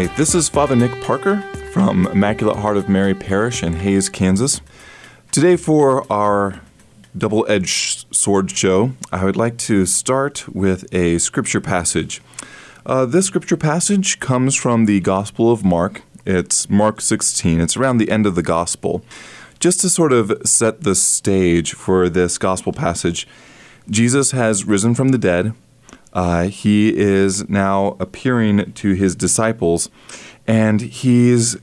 [0.00, 1.42] Hi, this is Father Nick Parker
[1.74, 4.62] from Immaculate Heart of Mary Parish in Hays, Kansas.
[5.30, 6.62] Today, for our
[7.14, 12.22] double edged sword show, I would like to start with a scripture passage.
[12.86, 16.00] Uh, this scripture passage comes from the Gospel of Mark.
[16.24, 19.04] It's Mark 16, it's around the end of the Gospel.
[19.58, 23.28] Just to sort of set the stage for this Gospel passage,
[23.90, 25.52] Jesus has risen from the dead.
[26.12, 29.88] Uh, he is now appearing to his disciples,
[30.46, 31.56] and he's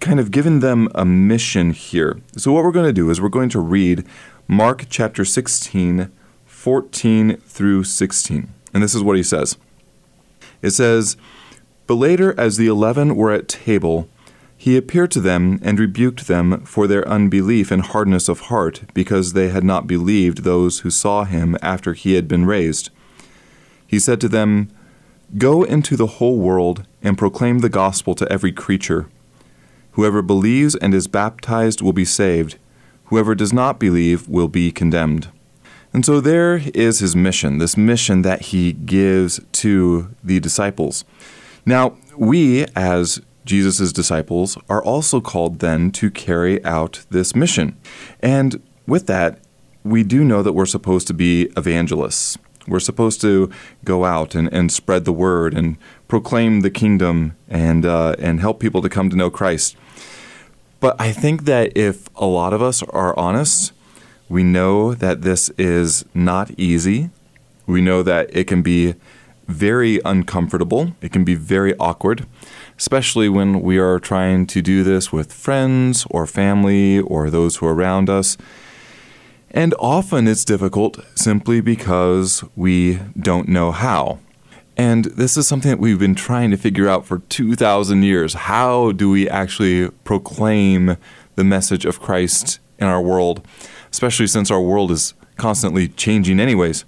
[0.00, 2.20] kind of given them a mission here.
[2.36, 4.04] So, what we're going to do is we're going to read
[4.48, 6.10] Mark chapter 16,
[6.46, 8.52] 14 through 16.
[8.72, 9.56] And this is what he says
[10.62, 11.16] It says,
[11.86, 14.08] But later, as the eleven were at table,
[14.56, 19.32] he appeared to them and rebuked them for their unbelief and hardness of heart, because
[19.32, 22.90] they had not believed those who saw him after he had been raised.
[23.90, 24.68] He said to them,
[25.36, 29.08] Go into the whole world and proclaim the gospel to every creature.
[29.92, 32.56] Whoever believes and is baptized will be saved.
[33.06, 35.26] Whoever does not believe will be condemned.
[35.92, 41.04] And so there is his mission, this mission that he gives to the disciples.
[41.66, 47.76] Now, we, as Jesus' disciples, are also called then to carry out this mission.
[48.20, 49.40] And with that,
[49.82, 52.38] we do know that we're supposed to be evangelists.
[52.66, 53.50] We're supposed to
[53.84, 55.76] go out and, and spread the word and
[56.08, 59.76] proclaim the kingdom and, uh, and help people to come to know Christ.
[60.80, 63.72] But I think that if a lot of us are honest,
[64.28, 67.10] we know that this is not easy.
[67.66, 68.94] We know that it can be
[69.50, 72.26] very uncomfortable, it can be very awkward,
[72.78, 77.66] especially when we are trying to do this with friends or family or those who
[77.66, 78.36] are around us.
[79.50, 84.20] And often it's difficult simply because we don't know how.
[84.76, 88.34] And this is something that we've been trying to figure out for 2,000 years.
[88.34, 90.96] How do we actually proclaim
[91.34, 93.46] the message of Christ in our world,
[93.90, 96.84] especially since our world is constantly changing, anyways?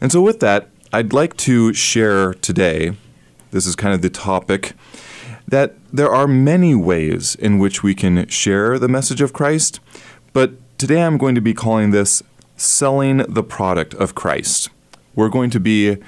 [0.00, 2.96] And so, with that, I'd like to share today
[3.50, 4.72] this is kind of the topic
[5.46, 9.78] that there are many ways in which we can share the message of Christ,
[10.32, 12.22] but today I'm going to be calling this
[12.56, 14.70] selling the product of Christ.
[15.14, 15.98] We're going to be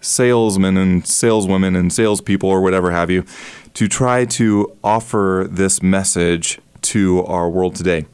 [0.00, 3.24] salesmen and saleswomen and salespeople or whatever have you
[3.74, 8.06] to try to offer this message to our world today.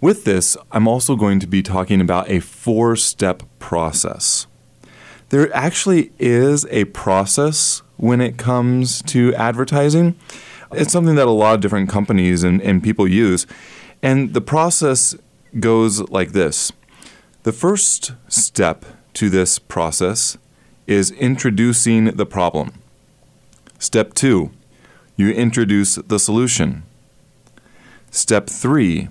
[0.00, 4.46] With this, I'm also going to be talking about a four step process.
[5.30, 10.16] There actually is a process when it comes to advertising.
[10.72, 13.46] It's something that a lot of different companies and, and people use.
[14.02, 15.16] And the process
[15.58, 16.72] goes like this
[17.42, 20.38] The first step to this process
[20.86, 22.72] is introducing the problem.
[23.78, 24.50] Step two,
[25.16, 26.82] you introduce the solution.
[28.10, 29.08] Step three,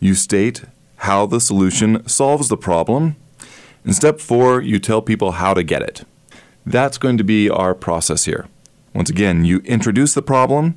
[0.00, 0.64] you state
[0.96, 3.16] how the solution solves the problem.
[3.84, 6.04] And step four, you tell people how to get it.
[6.66, 8.46] That's going to be our process here.
[8.94, 10.76] Once again, you introduce the problem,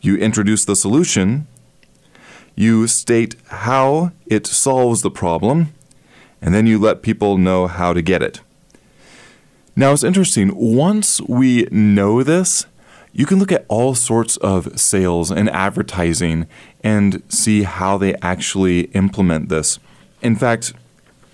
[0.00, 1.46] you introduce the solution,
[2.56, 5.72] you state how it solves the problem,
[6.40, 8.40] and then you let people know how to get it.
[9.76, 10.52] Now, it's interesting.
[10.54, 12.66] Once we know this,
[13.12, 16.46] you can look at all sorts of sales and advertising
[16.82, 19.78] and see how they actually implement this.
[20.22, 20.72] In fact,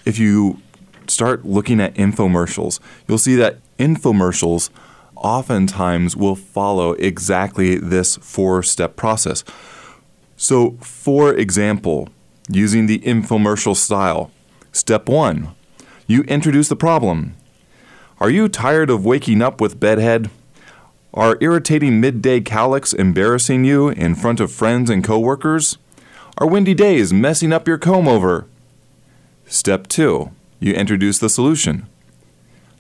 [0.04, 0.60] if you
[1.06, 4.71] start looking at infomercials, you'll see that infomercials
[5.16, 9.44] oftentimes will follow exactly this four step process.
[10.42, 12.08] So, for example,
[12.48, 14.32] using the infomercial style,
[14.72, 15.54] step one,
[16.09, 17.34] you introduce the problem.
[18.18, 20.30] Are you tired of waking up with bedhead?
[21.15, 25.78] Are irritating midday colics embarrassing you in front of friends and coworkers?
[26.39, 28.48] Are windy days messing up your comb over?
[29.47, 30.33] Step 2.
[30.59, 31.86] You introduce the solution.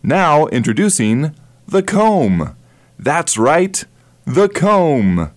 [0.02, 1.32] Now introducing
[1.68, 2.56] the comb.
[2.98, 3.84] That's right,
[4.24, 5.30] the comb.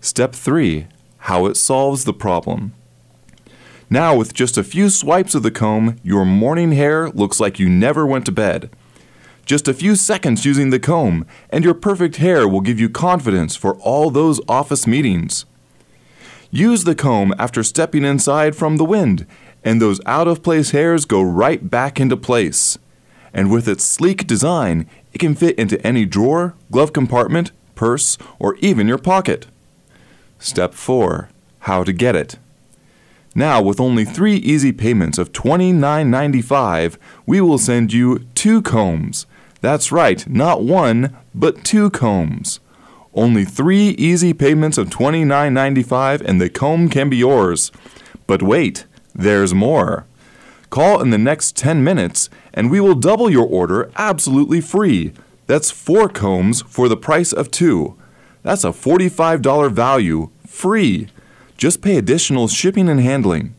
[0.00, 0.86] Step 3.
[1.28, 2.72] How it solves the problem.
[3.90, 7.68] Now, with just a few swipes of the comb, your morning hair looks like you
[7.68, 8.70] never went to bed.
[9.44, 13.56] Just a few seconds using the comb, and your perfect hair will give you confidence
[13.56, 15.44] for all those office meetings.
[16.50, 19.26] Use the comb after stepping inside from the wind,
[19.62, 22.78] and those out of place hairs go right back into place.
[23.34, 28.56] And with its sleek design, it can fit into any drawer, glove compartment, purse, or
[28.60, 29.46] even your pocket.
[30.38, 31.28] Step 4
[31.60, 32.36] How to get it.
[33.34, 36.96] Now, with only three easy payments of $29.95,
[37.26, 39.26] we will send you two combs
[39.60, 42.60] that's right, not one, but two combs.
[43.12, 47.72] Only three easy payments of $29.95 and the comb can be yours.
[48.26, 50.06] But wait, there's more.
[50.70, 55.12] Call in the next 10 minutes and we will double your order absolutely free.
[55.46, 57.96] That's four combs for the price of two.
[58.42, 61.08] That's a $45 value, free.
[61.56, 63.54] Just pay additional shipping and handling.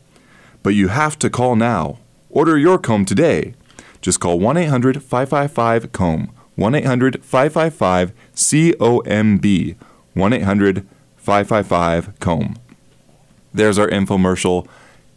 [0.62, 1.98] But you have to call now.
[2.30, 3.54] Order your comb today.
[4.00, 6.30] Just call 1 800 555 COMB.
[6.56, 9.76] 1 800 555 COMB.
[10.14, 10.86] 1 800
[11.16, 12.56] 555 COMB.
[13.52, 14.66] There's our infomercial.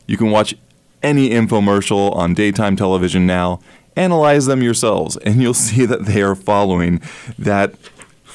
[0.08, 0.56] You can watch
[1.02, 3.60] any infomercial on daytime television now,
[3.96, 7.02] analyze them yourselves, and you'll see that they are following
[7.38, 7.76] that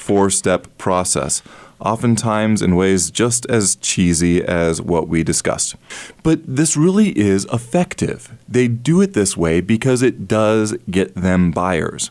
[0.09, 1.43] four step process
[1.79, 5.75] oftentimes in ways just as cheesy as what we discussed.
[6.23, 8.35] But this really is effective.
[8.47, 12.09] They do it this way because it does get them buyers.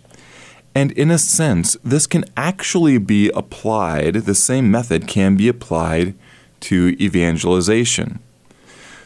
[0.77, 6.15] And in a sense, this can actually be applied, the same method can be applied
[6.61, 8.21] to evangelization.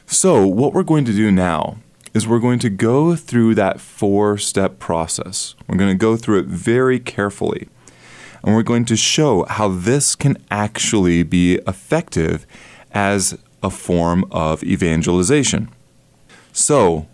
[0.04, 1.78] So, what we're going to do now
[2.12, 5.54] is we're going to go through that four step process.
[5.66, 7.68] We're going to go through it very carefully
[8.42, 12.46] and we're going to show how this can actually be effective
[12.92, 15.68] as a form of evangelization.
[16.52, 17.06] So,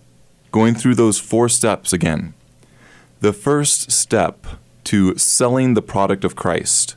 [0.50, 2.34] going through those four steps again.
[3.20, 4.46] The first step
[4.84, 6.96] to selling the product of Christ,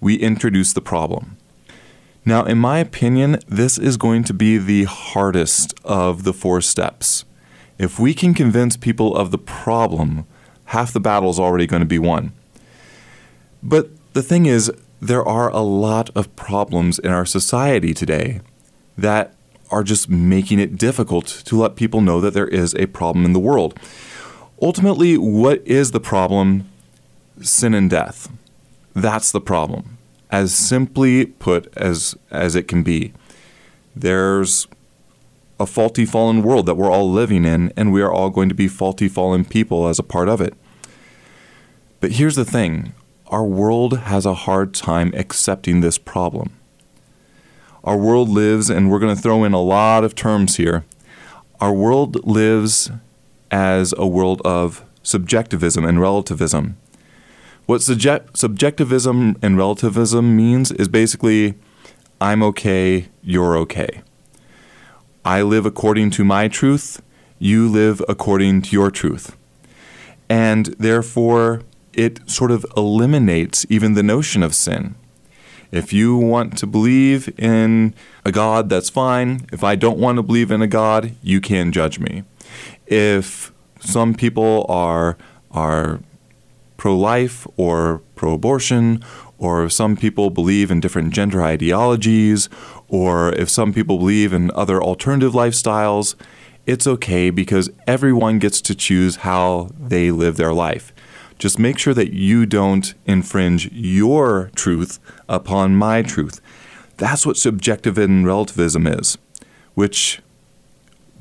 [0.00, 1.36] we introduce the problem.
[2.24, 7.24] Now, in my opinion, this is going to be the hardest of the four steps.
[7.78, 10.26] If we can convince people of the problem,
[10.66, 12.32] half the battle is already going to be won.
[13.62, 18.40] But the thing is, there are a lot of problems in our society today
[18.96, 19.34] that
[19.70, 23.32] are just making it difficult to let people know that there is a problem in
[23.32, 23.78] the world.
[24.60, 26.68] Ultimately, what is the problem?
[27.40, 28.28] Sin and death.
[28.94, 29.98] That's the problem.
[30.30, 33.12] As simply put as as it can be.
[33.96, 34.66] There's
[35.58, 38.54] a faulty fallen world that we're all living in and we are all going to
[38.54, 40.54] be faulty fallen people as a part of it.
[42.00, 42.94] But here's the thing,
[43.30, 46.50] our world has a hard time accepting this problem.
[47.84, 50.84] Our world lives, and we're going to throw in a lot of terms here.
[51.60, 52.90] Our world lives
[53.50, 56.76] as a world of subjectivism and relativism.
[57.66, 61.54] What subject- subjectivism and relativism means is basically
[62.20, 64.02] I'm okay, you're okay.
[65.24, 67.00] I live according to my truth,
[67.38, 69.36] you live according to your truth.
[70.28, 74.94] And therefore, it sort of eliminates even the notion of sin.
[75.72, 77.94] If you want to believe in
[78.24, 79.46] a God, that's fine.
[79.52, 82.24] If I don't want to believe in a God, you can judge me.
[82.86, 85.16] If some people are
[85.52, 86.00] are
[86.76, 89.04] pro-life or pro-abortion,
[89.38, 92.48] or if some people believe in different gender ideologies,
[92.88, 96.14] or if some people believe in other alternative lifestyles,
[96.66, 100.92] it's okay because everyone gets to choose how they live their life.
[101.40, 106.38] Just make sure that you don't infringe your truth upon my truth.
[106.98, 109.16] That's what subjective and relativism is,
[109.72, 110.20] which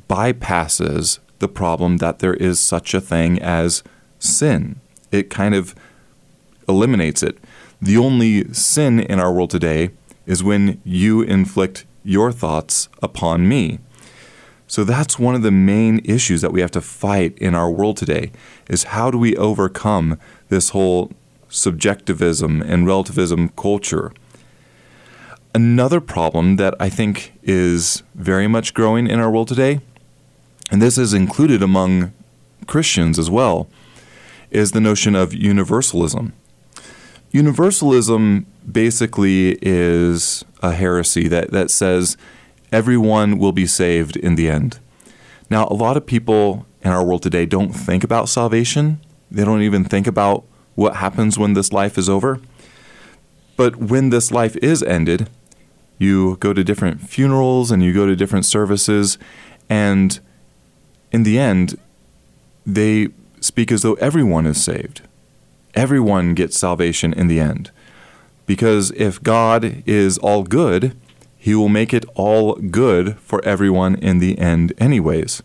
[0.09, 3.81] bypasses the problem that there is such a thing as
[4.19, 4.81] sin.
[5.09, 5.73] It kind of
[6.67, 7.37] eliminates it.
[7.81, 9.91] The only sin in our world today
[10.25, 13.79] is when you inflict your thoughts upon me.
[14.69, 17.97] So that's one of the main issues that we have to fight in our world
[17.97, 18.31] today
[18.69, 21.11] is how do we overcome this whole
[21.49, 24.13] subjectivism and relativism culture?
[25.55, 29.81] Another problem that I think is very much growing in our world today,
[30.69, 32.13] and this is included among
[32.67, 33.67] Christians as well,
[34.51, 36.33] is the notion of universalism.
[37.31, 42.17] Universalism basically is a heresy that, that says
[42.71, 44.79] everyone will be saved in the end.
[45.49, 48.99] Now, a lot of people in our world today don't think about salvation.
[49.31, 50.43] They don't even think about
[50.75, 52.39] what happens when this life is over.
[53.57, 55.29] But when this life is ended,
[55.97, 59.17] you go to different funerals and you go to different services,
[59.69, 60.19] and
[61.11, 61.77] in the end,
[62.65, 63.09] they
[63.41, 65.01] speak as though everyone is saved.
[65.75, 67.71] Everyone gets salvation in the end.
[68.45, 70.95] Because if God is all good,
[71.41, 75.41] he will make it all good for everyone in the end, anyways.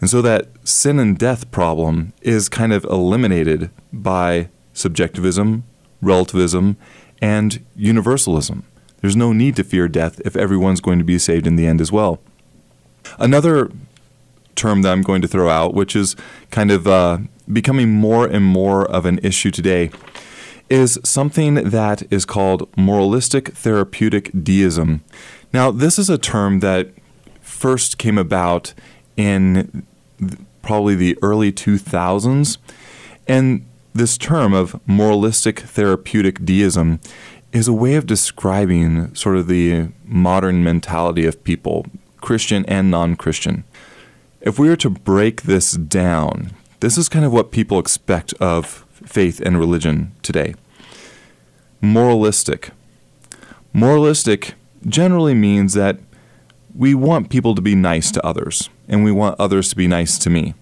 [0.00, 5.64] And so that sin and death problem is kind of eliminated by subjectivism,
[6.02, 6.76] relativism,
[7.22, 8.64] and universalism.
[9.00, 11.80] There's no need to fear death if everyone's going to be saved in the end
[11.80, 12.20] as well.
[13.18, 13.70] Another
[14.56, 16.16] term that I'm going to throw out, which is
[16.50, 17.18] kind of uh,
[17.50, 19.90] becoming more and more of an issue today,
[20.72, 25.04] is something that is called moralistic therapeutic deism.
[25.52, 26.88] Now, this is a term that
[27.42, 28.72] first came about
[29.14, 29.86] in
[30.62, 32.56] probably the early 2000s.
[33.28, 37.00] And this term of moralistic therapeutic deism
[37.52, 41.84] is a way of describing sort of the modern mentality of people,
[42.22, 43.64] Christian and non Christian.
[44.40, 48.86] If we were to break this down, this is kind of what people expect of
[49.06, 50.54] faith and religion today.
[51.80, 52.70] Moralistic.
[53.72, 54.54] Moralistic
[54.86, 55.98] generally means that
[56.74, 60.18] we want people to be nice to others, and we want others to be nice
[60.18, 60.54] to me.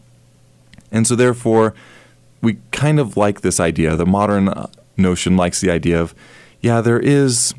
[0.90, 1.74] And so, therefore,
[2.42, 3.96] we kind of like this idea.
[3.96, 6.14] The modern uh, notion likes the idea of,
[6.60, 7.54] yeah, there is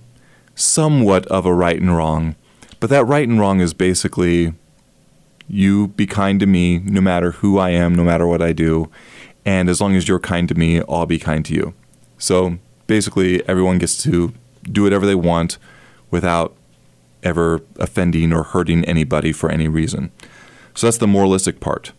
[0.56, 2.36] somewhat of a right and wrong,
[2.80, 4.54] but that right and wrong is basically
[5.48, 8.90] you be kind to me no matter who I am, no matter what I do.
[9.46, 11.74] And as long as you're kind to me, I'll be kind to you.
[12.18, 12.58] So
[12.88, 14.34] basically, everyone gets to
[14.64, 15.58] do whatever they want
[16.12, 16.56] without
[17.24, 20.12] ever offending or hurting anybody for any reason.
[20.76, 21.92] So that's the moralistic part.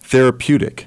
[0.00, 0.86] Therapeutic.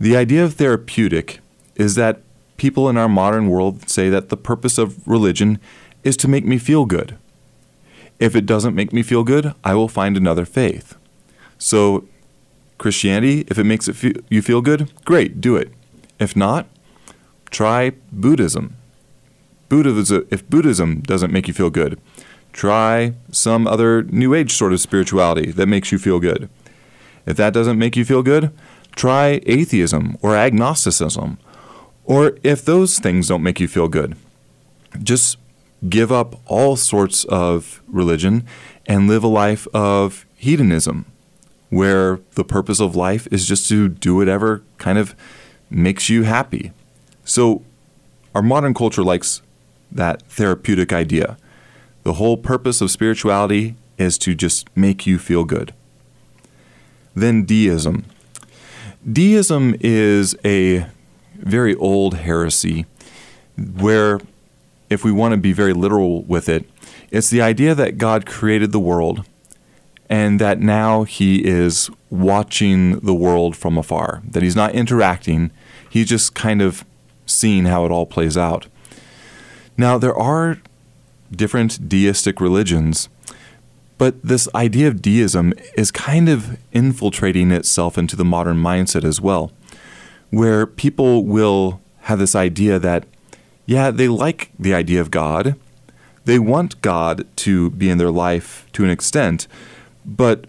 [0.00, 1.40] The idea of therapeutic
[1.76, 2.20] is that
[2.56, 5.58] people in our modern world say that the purpose of religion
[6.04, 7.16] is to make me feel good.
[8.18, 10.96] If it doesn't make me feel good, I will find another faith.
[11.56, 12.04] So,
[12.78, 15.72] Christianity, if it makes it fe- you feel good, great, do it.
[16.18, 16.66] If not,
[17.50, 18.76] try Buddhism.
[19.68, 22.00] Buddhism, if Buddhism doesn't make you feel good,
[22.52, 26.48] try some other New Age sort of spirituality that makes you feel good.
[27.26, 28.52] If that doesn't make you feel good,
[28.96, 31.38] try atheism or agnosticism.
[32.04, 34.16] Or if those things don't make you feel good,
[35.02, 35.36] just
[35.88, 38.46] give up all sorts of religion
[38.86, 41.04] and live a life of hedonism,
[41.70, 45.14] where the purpose of life is just to do whatever kind of
[45.70, 46.72] makes you happy.
[47.24, 47.62] So,
[48.34, 49.42] our modern culture likes
[49.90, 51.36] that therapeutic idea.
[52.04, 55.74] The whole purpose of spirituality is to just make you feel good.
[57.14, 58.04] Then deism.
[59.10, 60.86] Deism is a
[61.34, 62.86] very old heresy
[63.56, 64.20] where,
[64.88, 66.68] if we want to be very literal with it,
[67.10, 69.24] it's the idea that God created the world
[70.08, 75.50] and that now he is watching the world from afar, that he's not interacting,
[75.88, 76.84] he's just kind of
[77.26, 78.66] seeing how it all plays out.
[79.76, 80.58] Now, there are
[81.30, 83.08] different deistic religions,
[83.98, 89.20] but this idea of deism is kind of infiltrating itself into the modern mindset as
[89.20, 89.52] well,
[90.30, 93.04] where people will have this idea that,
[93.66, 95.56] yeah, they like the idea of God,
[96.24, 99.46] they want God to be in their life to an extent,
[100.16, 100.46] but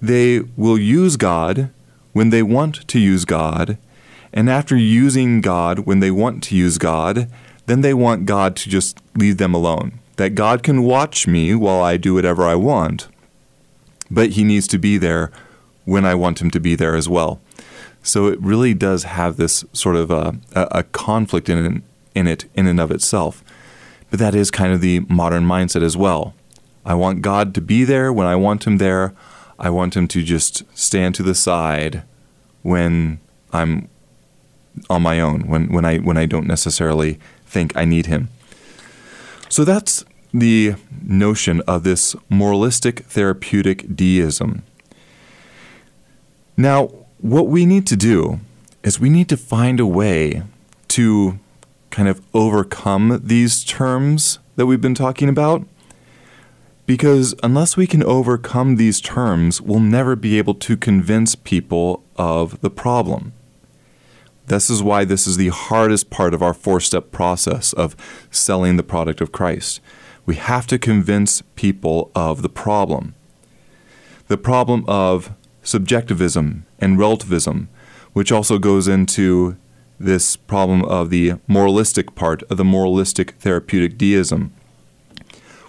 [0.00, 1.70] they will use God
[2.12, 3.76] when they want to use God,
[4.32, 7.30] and after using God when they want to use God,
[7.66, 9.98] then they want God to just leave them alone.
[10.16, 13.08] That God can watch me while I do whatever I want,
[14.10, 15.30] but He needs to be there
[15.84, 17.40] when I want Him to be there as well.
[18.02, 21.82] So it really does have this sort of a, a conflict in
[22.14, 23.44] in it in and of itself.
[24.10, 26.34] But that is kind of the modern mindset as well.
[26.86, 29.12] I want God to be there when I want Him there.
[29.58, 32.02] I want Him to just stand to the side
[32.62, 33.20] when
[33.52, 33.88] I'm
[34.88, 38.28] on my own, when, when I when I don't necessarily think I need him.
[39.48, 44.64] So that's the notion of this moralistic therapeutic deism.
[46.56, 48.40] Now, what we need to do
[48.82, 50.42] is we need to find a way
[50.88, 51.38] to
[51.90, 55.66] kind of overcome these terms that we've been talking about.
[56.86, 62.60] Because unless we can overcome these terms, we'll never be able to convince people of
[62.60, 63.32] the problem.
[64.46, 67.96] This is why this is the hardest part of our four step process of
[68.30, 69.80] selling the product of Christ.
[70.24, 73.16] We have to convince people of the problem.
[74.28, 77.68] The problem of subjectivism and relativism,
[78.12, 79.56] which also goes into
[79.98, 84.52] this problem of the moralistic part of the moralistic therapeutic deism.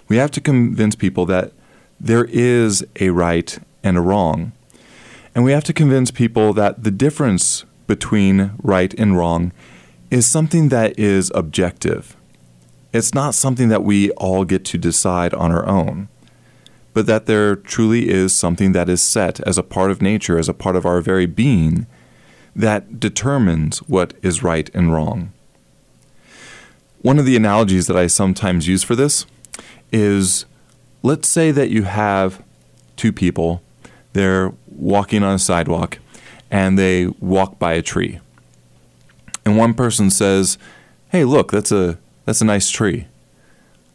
[0.08, 1.52] We have to convince people that
[2.00, 4.52] there is a right and a wrong.
[5.34, 9.52] And we have to convince people that the difference between right and wrong
[10.10, 12.16] is something that is objective.
[12.92, 16.08] It's not something that we all get to decide on our own,
[16.94, 20.48] but that there truly is something that is set as a part of nature, as
[20.48, 21.86] a part of our very being,
[22.56, 25.32] that determines what is right and wrong.
[27.02, 29.26] One of the analogies that I sometimes use for this
[29.92, 30.44] is
[31.02, 32.42] let's say that you have
[32.96, 33.62] two people,
[34.12, 35.98] they're walking on a sidewalk,
[36.50, 38.20] and they walk by a tree.
[39.44, 40.58] and one person says,
[41.10, 43.06] "Hey, look, that's a that's a nice tree,"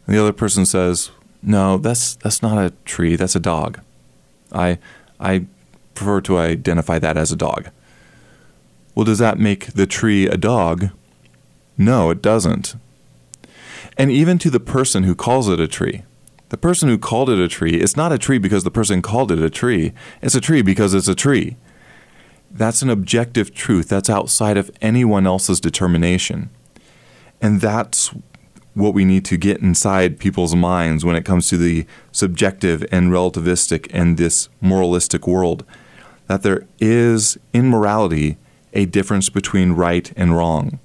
[0.08, 1.12] and the other person says,
[1.44, 3.16] "No, that's that's not a tree.
[3.16, 3.80] That's a dog."
[4.52, 4.80] I
[5.20, 5.46] I
[5.94, 7.70] prefer to identify that as a dog.
[8.96, 10.90] Well, does that make the tree a dog?
[11.78, 12.76] No, it doesn't.
[13.98, 16.04] And even to the person who calls it a tree,
[16.50, 19.32] the person who called it a tree, it's not a tree because the person called
[19.32, 19.94] it a tree.
[20.22, 21.58] It's a tree because it's a tree.
[22.52, 23.90] That's an objective truth.
[23.90, 26.52] That's outside of anyone else's determination.
[27.42, 28.14] And that's
[28.76, 33.12] what we need to get inside people's minds when it comes to the subjective and
[33.12, 35.66] relativistic and this moralistic world.
[36.28, 38.38] That there is, in morality,
[38.74, 40.80] a difference between right and wrong.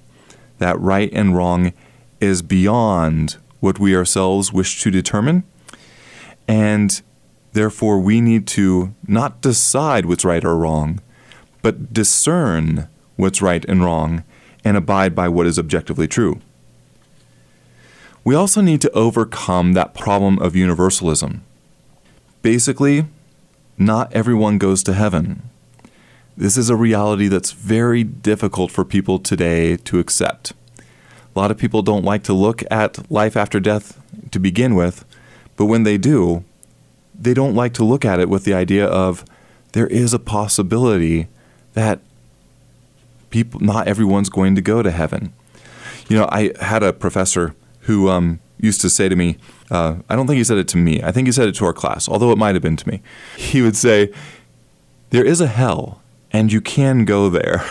[0.57, 1.73] That right and wrong
[2.19, 5.43] is beyond what we ourselves wish to determine.
[6.47, 7.01] And
[7.53, 11.01] therefore, we need to not decide what's right or wrong,
[11.61, 14.23] but discern what's right and wrong
[14.63, 16.39] and abide by what is objectively true.
[18.23, 21.41] We also need to overcome that problem of universalism.
[22.41, 23.05] Basically,
[23.77, 25.49] not everyone goes to heaven.
[26.35, 30.53] This is a reality that's very difficult for people today to accept.
[31.35, 33.99] A lot of people don't like to look at life after death
[34.31, 35.05] to begin with,
[35.55, 36.43] but when they do,
[37.17, 39.25] they don't like to look at it with the idea of
[39.73, 41.27] there is a possibility
[41.73, 41.99] that
[43.29, 45.33] people not everyone's going to go to heaven.
[46.07, 49.37] You know, I had a professor who um, used to say to me,
[49.69, 51.01] uh, I don't think he said it to me.
[51.03, 53.01] I think he said it to our class, although it might have been to me.
[53.37, 54.11] He would say,
[55.11, 57.63] "There is a hell, and you can go there."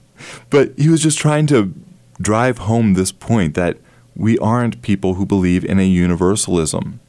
[0.50, 1.74] but he was just trying to
[2.20, 3.78] drive home this point that
[4.14, 7.00] we aren't people who believe in a universalism.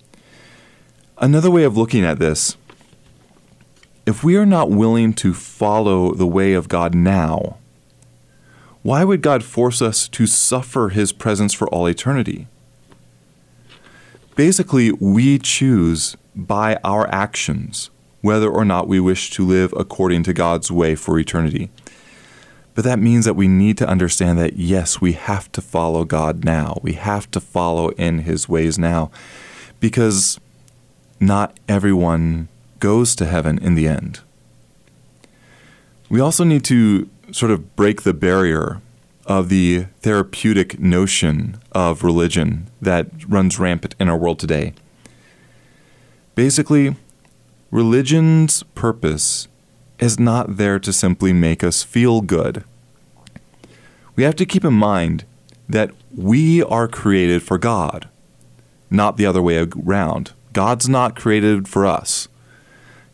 [1.18, 2.56] Another way of looking at this
[4.06, 7.58] if we are not willing to follow the way of God now,
[8.82, 12.48] why would God force us to suffer His presence for all eternity?
[14.36, 20.34] Basically, we choose by our actions whether or not we wish to live according to
[20.34, 21.70] God's way for eternity.
[22.74, 26.46] But that means that we need to understand that, yes, we have to follow God
[26.46, 26.80] now.
[26.82, 29.12] We have to follow in His ways now.
[29.80, 30.40] Because
[31.20, 32.48] not everyone
[32.80, 34.22] goes to heaven in the end.
[36.10, 38.82] We also need to sort of break the barrier
[39.26, 44.74] of the therapeutic notion of religion that runs rampant in our world today.
[46.36, 46.96] Basically,
[47.70, 49.48] religion's purpose
[50.02, 52.64] is not there to simply make us feel good.
[54.16, 55.24] We have to keep in mind
[55.70, 58.10] that we are created for God,
[58.90, 60.34] not the other way around.
[60.52, 62.28] God's not created for us.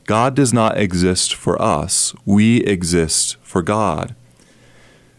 [0.06, 2.15] God does not exist for us.
[2.26, 4.15] We exist for God.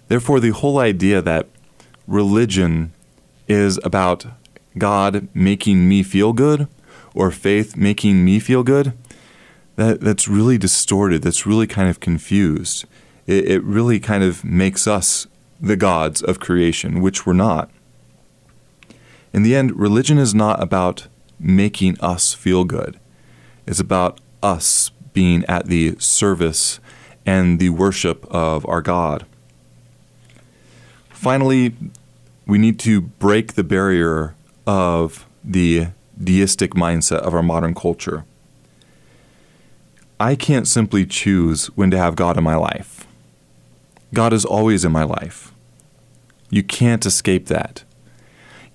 [0.09, 1.47] Therefore, the whole idea that
[2.07, 2.95] religion
[3.47, 4.27] is about
[4.79, 6.67] God making me feel good
[7.15, 8.95] or faith making me feel good,
[9.79, 11.23] that, that's really distorted.
[11.23, 12.85] That's really kind of confused.
[13.29, 15.29] It, it really kind of makes us
[15.61, 17.71] the gods of creation, which we're not.
[19.33, 21.07] In the end, religion is not about
[21.39, 22.99] making us feel good.
[23.69, 26.81] It's about us being at the service
[27.25, 29.27] and the worship of our God.
[31.09, 31.77] Finally,
[32.47, 34.35] we need to break the barrier
[34.67, 35.89] of the
[36.21, 38.25] deistic mindset of our modern culture.
[40.21, 43.07] I can't simply choose when to have God in my life.
[44.13, 45.53] God is always in my life.
[46.51, 47.85] You can't escape that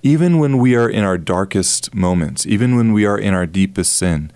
[0.04, 3.94] even when we are in our darkest moments, even when we are in our deepest
[3.94, 4.32] sin,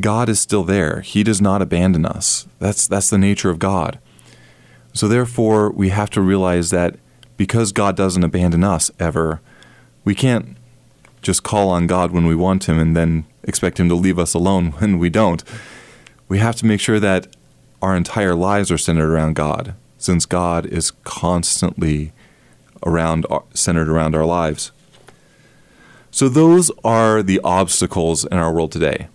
[0.00, 1.02] God is still there.
[1.02, 2.48] He does not abandon us.
[2.58, 3.98] That's that's the nature of God.
[4.94, 6.96] So therefore, we have to realize that
[7.36, 9.40] because God doesn't abandon us ever,
[10.04, 10.56] we can't
[11.20, 14.32] just call on God when we want him and then expect him to leave us
[14.32, 15.44] alone when we don't.
[16.30, 17.26] We have to make sure that
[17.82, 22.12] our entire lives are centered around God, since God is constantly
[22.86, 24.70] around uh, centered around our lives.
[26.12, 29.08] So, those are the obstacles in our world today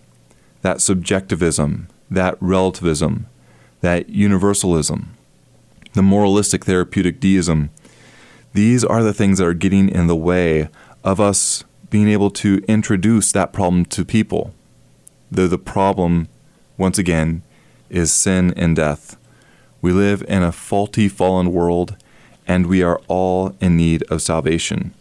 [0.60, 3.26] that subjectivism, that relativism,
[3.80, 5.16] that universalism,
[5.94, 7.70] the moralistic therapeutic deism.
[8.52, 10.68] These are the things that are getting in the way
[11.02, 14.52] of us being able to introduce that problem to people.
[15.30, 16.28] The, the problem,
[16.76, 17.42] once again,
[17.90, 19.16] is sin and death.
[19.80, 21.96] We live in a faulty, fallen world,
[22.46, 24.94] and we are all in need of salvation.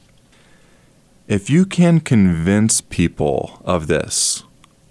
[1.27, 4.43] If you can convince people of this,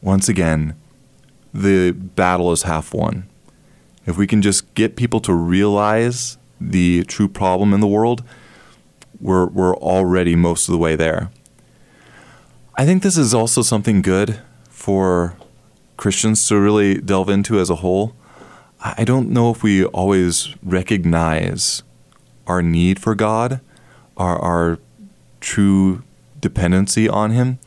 [0.03, 0.75] once again,
[1.53, 3.29] the battle is half won.
[4.07, 8.25] If we can just get people to realize the true problem in the world,
[9.21, 11.31] we're, we're already most of the way there.
[12.77, 15.37] I think this is also something good for
[16.05, 18.15] Christians to really delve into as a whole.
[18.79, 21.83] I don't know if we always recognize
[22.47, 23.63] our need for God,
[24.19, 24.79] our, our
[25.41, 26.03] true
[26.39, 27.59] dependency on Him.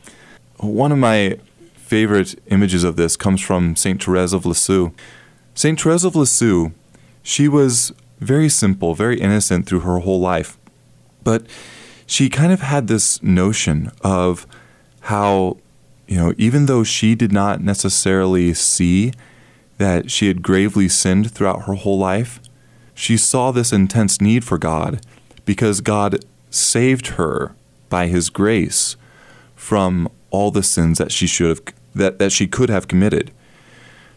[0.58, 1.40] One of my
[1.74, 4.00] favorite images of this comes from St.
[4.00, 4.92] Therese of Lisieux.
[5.56, 5.80] St.
[5.80, 6.70] Therese of Lisieux,
[7.24, 10.56] she was very simple, very innocent through her whole life.
[11.24, 11.44] But
[12.06, 14.46] she kind of had this notion of
[15.00, 15.56] how,
[16.08, 19.12] you know, even though she did not necessarily see
[19.76, 22.40] that she had gravely sinned throughout her whole life,
[22.94, 25.04] she saw this intense need for God
[25.44, 27.54] because God saved her
[27.90, 28.96] by his grace
[29.54, 31.62] from all the sins that she should have
[31.94, 33.30] that, that she could have committed.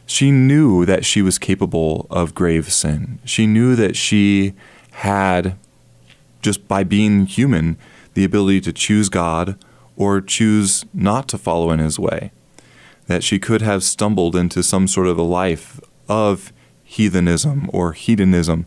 [0.06, 3.20] She knew that she was capable of grave sin.
[3.26, 4.54] She knew that she
[4.92, 5.58] had,
[6.42, 7.78] just by being human,
[8.14, 9.58] the ability to choose God
[10.02, 12.32] or choose not to follow in his way.
[13.08, 16.52] That she could have stumbled into some sort of a life of
[16.84, 18.66] heathenism or hedonism,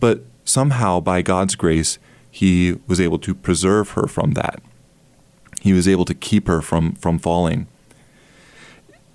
[0.00, 1.98] but somehow by God's grace,
[2.30, 4.62] he was able to preserve her from that.
[5.60, 7.66] He was able to keep her from, from falling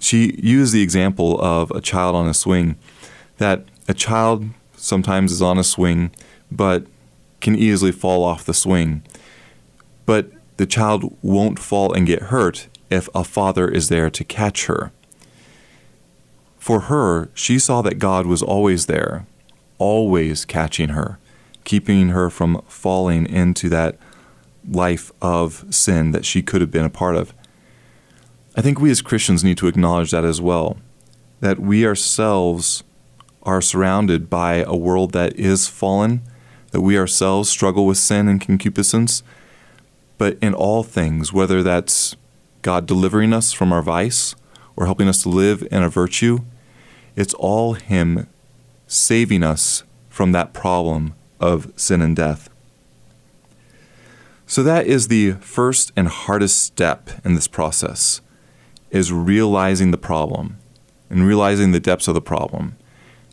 [0.04, 2.76] she used the example of a child on a swing,
[3.38, 4.46] that a child
[4.76, 6.12] sometimes is on a swing,
[6.52, 6.86] but
[7.40, 9.02] can easily fall off the swing.
[10.06, 10.32] But
[10.64, 14.94] the child won't fall and get hurt if a father is there to catch her.
[16.58, 19.28] For her, she saw that God was always there,
[19.78, 21.20] always catching her,
[21.66, 23.98] keeping her from falling into that
[24.66, 27.34] life of sin that she could have been a part of.
[28.56, 30.78] I think we as Christians need to acknowledge that as well.
[31.42, 32.86] That we ourselves
[33.42, 36.22] are surrounded by a world that is fallen,
[36.72, 39.24] that we ourselves struggle with sin and concupiscence.
[40.18, 42.16] But in all things, whether that's
[42.62, 44.36] God delivering us from our vice
[44.76, 46.40] or helping us to live in a virtue,
[47.16, 48.28] it's all Him
[48.88, 52.50] saving us from that problem of sin and death.
[54.46, 58.22] So, that is the first and hardest step in this process
[58.92, 60.58] is realizing the problem
[61.10, 62.76] and realizing the depths of the problem,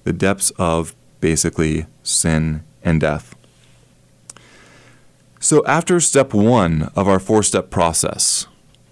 [0.05, 3.35] the depths of basically sin and death.
[5.51, 8.47] So, after step one of our four step process,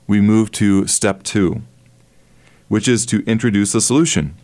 [0.09, 1.62] we move to step two,
[2.66, 4.35] which is to introduce the solution.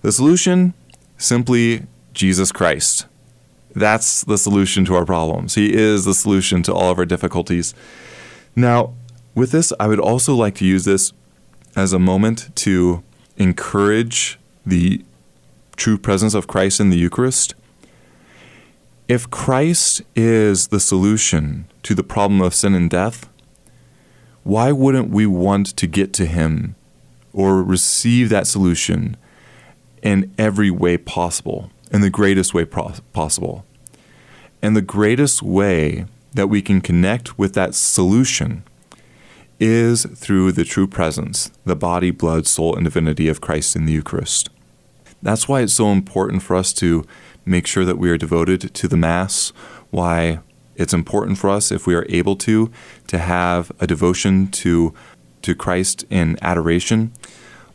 [0.00, 0.72] The solution
[1.18, 1.82] simply
[2.14, 3.04] Jesus Christ.
[3.74, 5.56] That's the solution to our problems.
[5.56, 7.74] He is the solution to all of our difficulties.
[8.56, 8.94] Now,
[9.34, 11.12] with this, I would also like to use this
[11.76, 13.02] as a moment to
[13.36, 15.04] encourage the
[15.76, 17.54] true presence of Christ in the Eucharist.
[19.06, 23.28] If Christ is the solution to the problem of sin and death,
[24.44, 26.74] why wouldn't we want to get to Him
[27.34, 29.18] or receive that solution
[30.02, 33.66] in every way possible, in the greatest way pro- possible?
[34.62, 38.64] And the greatest way that we can connect with that solution
[39.60, 43.92] is through the true presence, the body, blood, soul, and divinity of Christ in the
[43.92, 44.48] Eucharist.
[45.22, 47.04] That's why it's so important for us to
[47.44, 49.52] make sure that we are devoted to the Mass,
[49.90, 50.40] why
[50.76, 52.70] it's important for us, if we are able to,
[53.06, 54.92] to have a devotion to,
[55.42, 57.12] to Christ in adoration.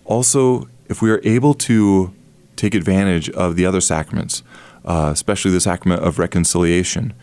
[0.06, 2.14] Also, if we are able to
[2.56, 4.44] take advantage of the other sacraments,
[4.84, 7.14] uh, especially the sacrament of reconciliation,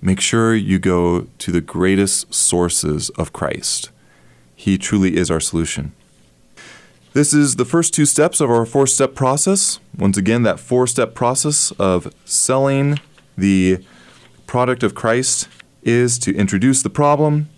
[0.00, 3.90] make sure you go to the greatest sources of Christ.
[4.54, 5.92] He truly is our solution.
[7.16, 9.80] This is the first two steps of our four step process.
[9.96, 13.00] Once again, that four step process of selling
[13.38, 13.82] the
[14.46, 15.48] product of Christ
[15.82, 17.48] is to introduce the problem,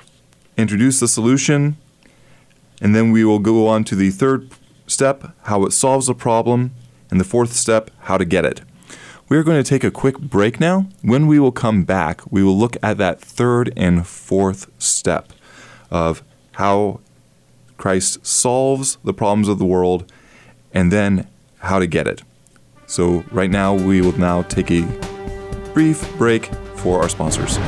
[0.56, 1.76] introduce the solution,
[2.80, 4.48] and then we will go on to the third
[4.86, 6.70] step, how it solves the problem,
[7.10, 8.60] and the fourth step, how to get it.
[9.28, 10.86] We are going to take a quick break now.
[11.02, 15.32] When we will come back, we will look at that third and fourth step
[15.90, 17.00] of how
[17.78, 20.12] Christ solves the problems of the world,
[20.74, 21.26] and then
[21.60, 22.22] how to get it.
[22.86, 24.82] So, right now, we will now take a
[25.72, 27.58] brief break for our sponsors.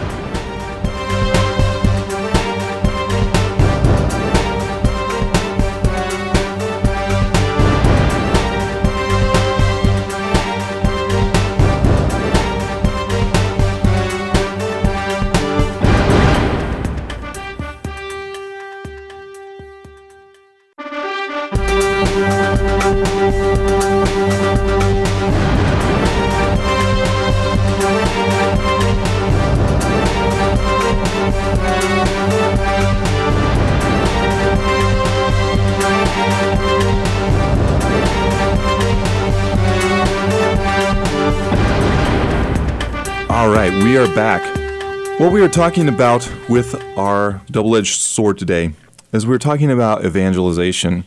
[45.31, 48.73] What we are talking about with our double edged sword today
[49.13, 51.05] is we're talking about evangelization.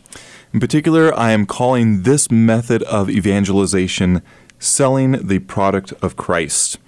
[0.54, 4.22] In particular, I am calling this method of evangelization
[4.58, 6.78] selling the product of Christ.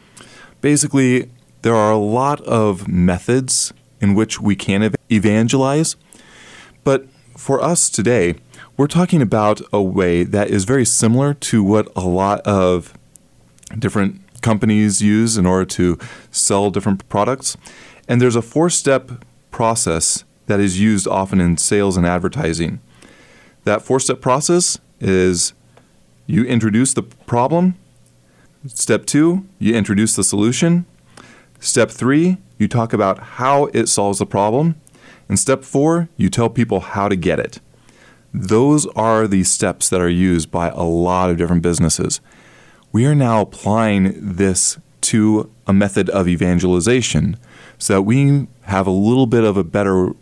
[0.63, 5.97] Basically, there are a lot of methods in which we can evangelize,
[6.85, 8.37] but for us today,
[8.79, 12.97] we're talking about a way that is very similar to what a lot of
[13.79, 15.99] different companies use in order to
[16.31, 17.57] sell different products.
[18.07, 19.11] And there's a four step
[19.51, 22.79] process that is used often in sales and advertising.
[23.65, 25.53] That four step process is
[26.29, 27.75] you introduce the problem.
[28.69, 30.87] Step two, you introduce the solution.
[31.59, 34.77] Step three, you talk about how it solves the problem.
[35.29, 37.59] And step four, you tell people how to get it.
[38.33, 42.21] Those are the steps that are used by a lot of different businesses
[42.97, 47.37] we are now applying this to a method of evangelization
[47.77, 50.13] so that we have a little bit of a better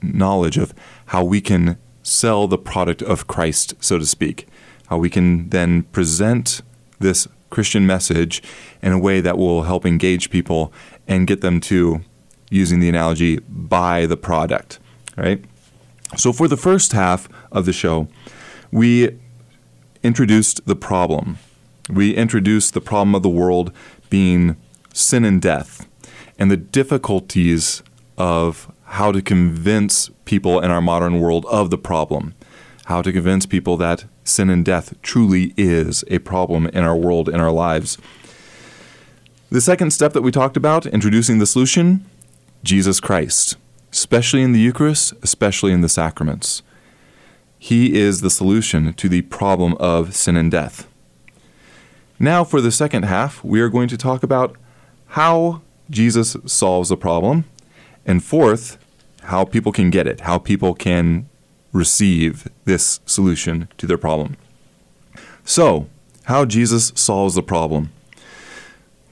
[0.00, 0.72] knowledge of
[1.06, 4.46] how we can sell the product of Christ, so to speak.
[4.86, 6.62] How we can then present
[7.00, 8.44] this Christian message
[8.80, 10.72] in a way that will help engage people
[11.08, 12.02] and get them to,
[12.48, 14.78] using the analogy, buy the product.
[15.16, 15.44] Right?
[16.16, 18.06] So, for the first half of the show,
[18.70, 19.18] we
[20.04, 21.38] introduced the problem
[21.90, 23.72] we introduced the problem of the world
[24.08, 24.56] being
[24.92, 25.86] sin and death
[26.38, 27.82] and the difficulties
[28.16, 32.34] of how to convince people in our modern world of the problem,
[32.86, 37.28] how to convince people that sin and death truly is a problem in our world,
[37.28, 37.98] in our lives.
[39.50, 42.04] The second step that we talked about, introducing the solution,
[42.62, 43.56] Jesus Christ,
[43.92, 46.62] especially in the Eucharist, especially in the sacraments.
[47.58, 50.89] He is the solution to the problem of sin and death.
[52.22, 54.54] Now, for the second half, we are going to talk about
[55.06, 57.44] how Jesus solves the problem,
[58.04, 58.76] and fourth,
[59.22, 61.26] how people can get it, how people can
[61.72, 64.36] receive this solution to their problem.
[65.46, 65.88] So,
[66.24, 67.90] how Jesus solves the problem.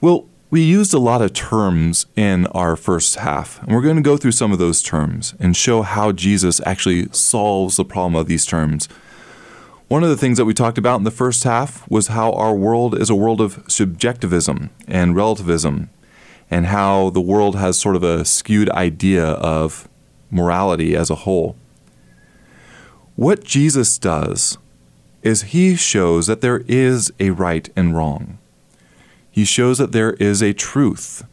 [0.01, 4.03] Well, we used a lot of terms in our first half, and we're going to
[4.03, 8.27] go through some of those terms and show how Jesus actually solves the problem of
[8.27, 8.87] these terms
[9.89, 12.53] one of the things that we talked about in the first half was how our
[12.53, 15.89] world is a world of subjectivism and relativism,
[16.51, 19.89] and how the world has sort of a skewed idea of
[20.29, 21.55] morality as a whole.
[23.15, 24.59] What Jesus does
[25.23, 28.37] is he shows that there is a right and wrong.
[29.31, 31.23] He shows that there is a truth,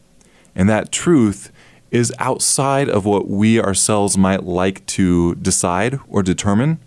[0.55, 1.51] and that truth
[1.91, 6.79] is outside of what we ourselves might like to decide or determine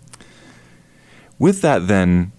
[1.41, 2.31] with that, then,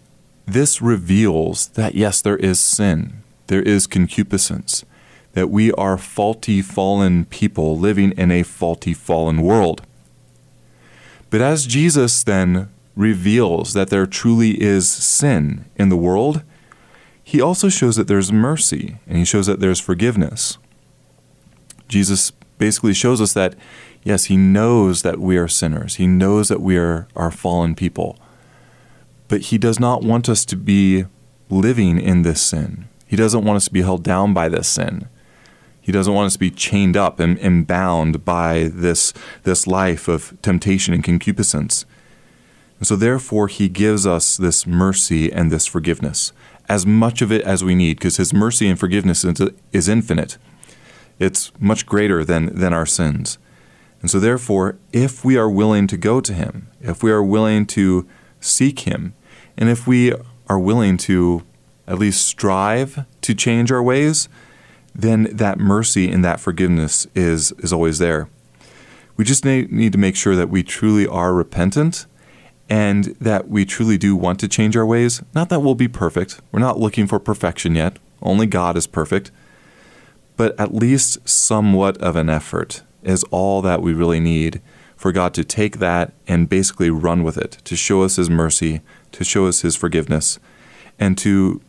[0.47, 4.85] this reveals that yes, there is sin, there is concupiscence,
[5.33, 9.83] that we are faulty, fallen people living in a faulty, fallen world.
[11.31, 16.45] But as Jesus then reveals that there truly is sin in the world,
[17.25, 20.59] he also shows that there's mercy and he shows that there's forgiveness.
[21.89, 23.57] Jesus basically shows us that,
[24.05, 28.17] yes, he knows that we are sinners, he knows that we are, are fallen people
[29.33, 31.07] but He does not want us to be
[31.49, 32.87] living in this sin.
[33.07, 35.09] He doesn't want us to be held down by this sin.
[35.81, 39.15] He doesn't want us to be chained up and, and bound by this,
[39.45, 41.87] this life of temptation and concupiscence.
[42.77, 46.35] And so, therefore, He gives us this mercy and this forgiveness,
[46.69, 49.41] as much of it as we need, because His mercy and forgiveness is,
[49.73, 50.37] is infinite.
[51.19, 53.39] It's much greater than, than our sins.
[54.03, 57.65] And so, therefore, if we are willing to go to Him, if we are willing
[57.69, 58.07] to
[58.39, 59.15] seek Him,
[59.57, 60.15] and if we
[60.49, 61.43] are willing to
[61.87, 64.29] at least strive to change our ways,
[64.95, 68.29] then that mercy and that forgiveness is, is always there.
[69.17, 72.07] We just need to make sure that we truly are repentant
[72.69, 75.23] and that we truly do want to change our ways.
[75.35, 79.31] Not that we'll be perfect, we're not looking for perfection yet, only God is perfect,
[80.37, 84.61] but at least somewhat of an effort is all that we really need
[84.97, 88.81] for God to take that and basically run with it, to show us His mercy,
[89.13, 90.39] to show us His forgiveness,
[90.99, 91.61] and to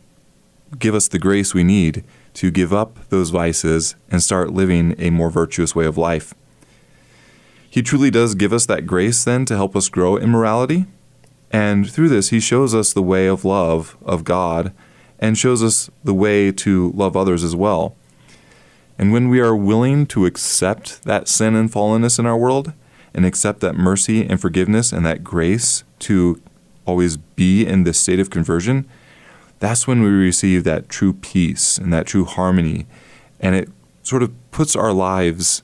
[0.78, 2.04] give us the grace we need
[2.34, 6.34] to give up those vices and start living a more virtuous way of life.
[7.70, 10.86] He truly does give us that grace then to help us grow in morality.
[11.50, 14.72] And through this, He shows us the way of love of God
[15.18, 17.96] and shows us the way to love others as well.
[18.98, 22.72] And when we are willing to accept that sin and fallenness in our world
[23.12, 26.40] and accept that mercy and forgiveness and that grace to
[26.86, 28.88] always be in this state of conversion,
[29.58, 32.86] that's when we receive that true peace and that true harmony
[33.44, 33.68] and it
[34.02, 35.62] sort of puts our lives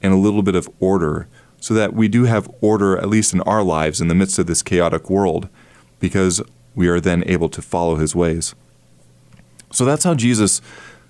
[0.00, 1.26] in a little bit of order
[1.60, 4.46] so that we do have order, at least in our lives, in the midst of
[4.46, 5.48] this chaotic world,
[5.98, 6.40] because
[6.76, 8.54] we are then able to follow his ways.
[9.72, 10.60] So that's how Jesus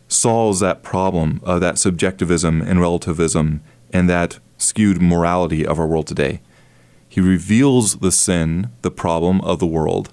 [0.08, 3.60] solves that problem of that subjectivism and relativism
[3.92, 6.40] and that skewed morality of our world today.
[7.08, 10.12] He reveals the sin, the problem of the world,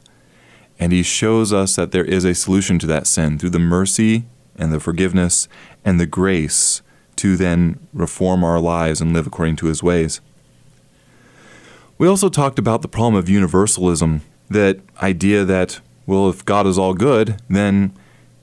[0.79, 4.25] and he shows us that there is a solution to that sin through the mercy
[4.55, 5.47] and the forgiveness
[5.83, 6.81] and the grace
[7.17, 10.21] to then reform our lives and live according to his ways.
[11.97, 16.77] We also talked about the problem of universalism, that idea that, well, if God is
[16.77, 17.93] all good, then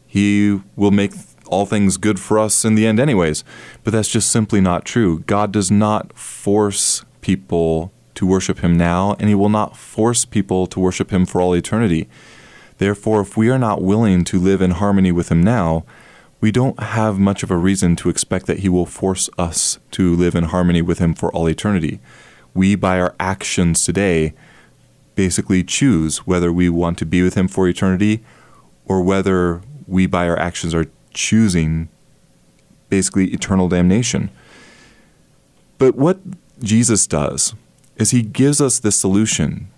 [0.06, 1.12] he will make
[1.48, 3.44] all things good for us in the end, anyways.
[3.84, 5.20] But that's just simply not true.
[5.20, 10.68] God does not force people to worship him now, and he will not force people
[10.68, 12.08] to worship him for all eternity.
[12.78, 15.84] Therefore, if we are not willing to live in harmony with him now,
[16.40, 20.14] we don't have much of a reason to expect that he will force us to
[20.14, 21.98] live in harmony with him for all eternity.
[22.54, 24.34] We, by our actions today,
[25.16, 28.22] basically choose whether we want to be with him for eternity
[28.86, 31.88] or whether we, by our actions, are choosing
[32.88, 34.30] basically eternal damnation.
[35.78, 36.20] But what
[36.62, 37.54] Jesus does
[37.96, 39.68] is he gives us the solution.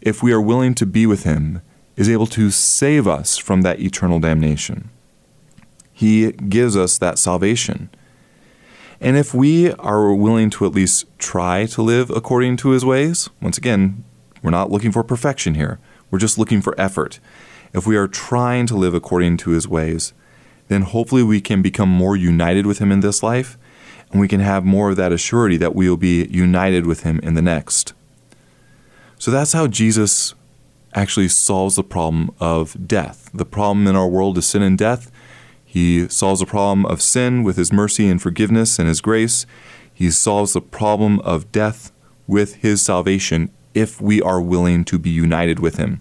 [0.00, 1.62] If we are willing to be with him,
[1.96, 4.88] is able to save us from that eternal damnation.
[5.92, 7.90] He gives us that salvation.
[9.02, 13.28] And if we are willing to at least try to live according to his ways,
[13.42, 14.04] once again,
[14.42, 15.78] we're not looking for perfection here.
[16.10, 17.20] We're just looking for effort.
[17.74, 20.14] If we are trying to live according to his ways,
[20.68, 23.58] then hopefully we can become more united with him in this life
[24.10, 27.20] and we can have more of that assurity that we will be united with him
[27.22, 27.92] in the next.
[29.18, 30.34] So that's how Jesus
[30.94, 33.30] actually solves the problem of death.
[33.32, 35.10] The problem in our world is sin and death.
[35.64, 39.46] He solves the problem of sin with his mercy and forgiveness and his grace.
[39.92, 41.92] He solves the problem of death
[42.26, 46.00] with his salvation if we are willing to be united with him.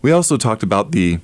[0.00, 1.18] We also talked about the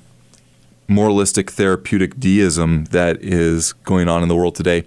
[0.89, 4.83] moralistic therapeutic deism that is going on in the world today.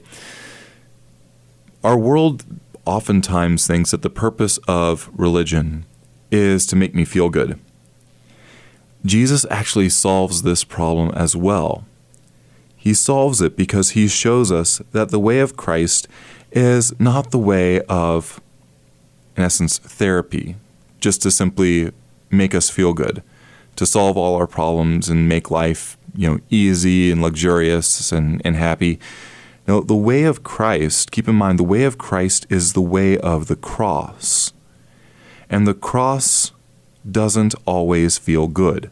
[1.85, 2.45] Our world
[2.85, 5.87] oftentimes thinks that the purpose of religion
[6.33, 7.59] is to make me feel good.
[9.05, 11.85] Jesus actually solves this problem as well.
[12.77, 16.09] He solves it because he shows us that the way of Christ
[16.51, 18.41] is not the way of,
[19.37, 20.57] in essence, therapy,
[20.99, 21.93] just to simply
[22.29, 23.23] make us feel good
[23.77, 28.57] to solve all our problems and make life, you know, easy and luxurious and, and
[28.57, 28.99] happy.
[29.67, 33.17] Now, the way of Christ, keep in mind, the way of Christ is the way
[33.19, 34.53] of the cross.
[35.49, 36.53] And the cross
[37.09, 38.91] doesn't always feel good.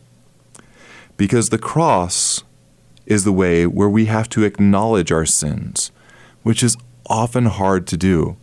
[1.16, 2.44] Because the cross
[3.06, 5.90] is the way where we have to acknowledge our sins,
[6.42, 8.36] which is often hard to do,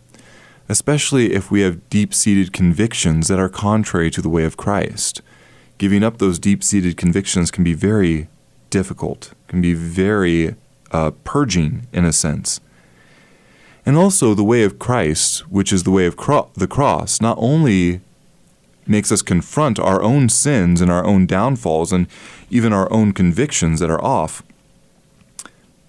[0.68, 5.22] especially if we have deep seated convictions that are contrary to the way of Christ
[5.78, 8.28] giving up those deep seated convictions can be very
[8.70, 10.54] difficult, can be very
[10.90, 12.60] uh, purging in a sense.
[13.86, 17.38] And also, the way of Christ, which is the way of cro- the cross, not
[17.40, 18.00] only
[18.86, 22.06] makes us confront our own sins and our own downfalls and
[22.50, 24.42] even our own convictions that are off,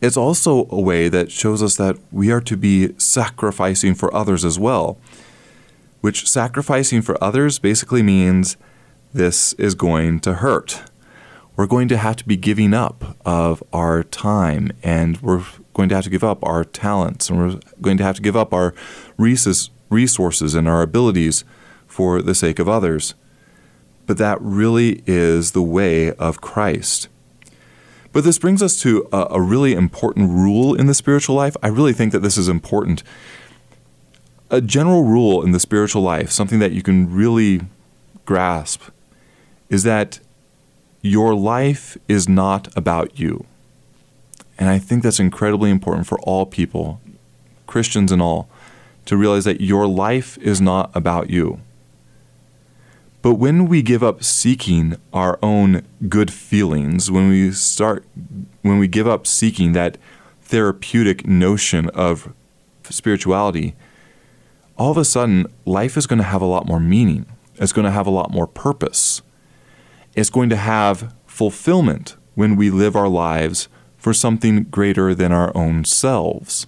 [0.01, 4.45] it's also a way that shows us that we are to be sacrificing for others
[4.45, 4.97] as well.
[5.99, 8.55] Which sacrificing for others basically means
[9.13, 10.83] this is going to hurt.
[11.55, 15.43] We're going to have to be giving up of our time and we're
[15.73, 18.37] going to have to give up our talents and we're going to have to give
[18.37, 18.73] up our
[19.17, 21.43] resources and our abilities
[21.87, 23.13] for the sake of others.
[24.05, 27.09] But that really is the way of Christ.
[28.11, 31.55] But this brings us to a, a, really important rule in the spiritual life.
[31.61, 33.03] I really think that this is important.
[34.49, 37.61] A general rule in the spiritual life, something that you can really
[38.25, 38.81] grasp,
[39.69, 40.19] is that
[41.01, 43.45] your life is not about you.
[44.57, 46.99] And I think that's incredibly important for all people,
[47.67, 48.49] Christians and all,
[49.05, 51.61] to realize that your life is not about you.
[53.21, 58.05] But when we give up seeking our own good feelings, when we start
[58.61, 59.97] when we give up seeking that
[60.41, 62.33] therapeutic notion of
[62.83, 63.75] spirituality,
[64.77, 67.25] all of a sudden life is going to have a lot more meaning.
[67.55, 69.21] It's going to have a lot more purpose
[70.15, 75.55] is going to have fulfillment when we live our lives for something greater than our
[75.55, 76.67] own selves.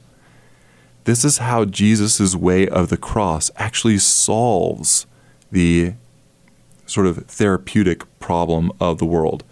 [1.06, 5.08] This is how Jesus' way of the cross actually solves
[5.52, 5.94] the
[6.86, 9.44] sort of therapeutic problem of the world.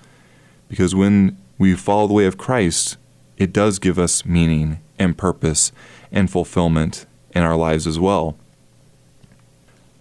[0.68, 2.98] Because when we follow the way of Christ,
[3.38, 5.72] it does give us meaning and purpose
[6.12, 8.38] and fulfillment in our lives as well.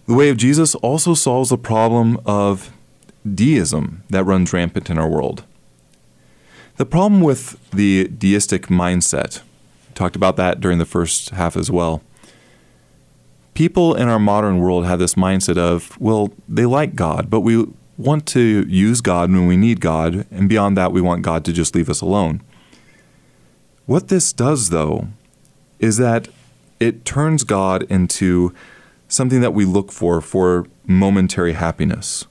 [0.05, 2.71] The way of Jesus also solves the problem of
[3.35, 5.43] deism that runs rampant in our world.
[6.77, 9.41] The problem with the deistic mindset,
[9.95, 12.01] talked about that during the first half as well.
[13.53, 17.67] People in our modern world have this mindset of, well, they like God, but we
[17.97, 21.51] want to use God when we need God, and beyond that, we want God to
[21.51, 22.41] just leave us alone.
[23.85, 25.09] What this does, though,
[25.79, 26.29] is that
[26.79, 28.53] it turns God into
[29.09, 32.25] something that we look for for momentary happiness.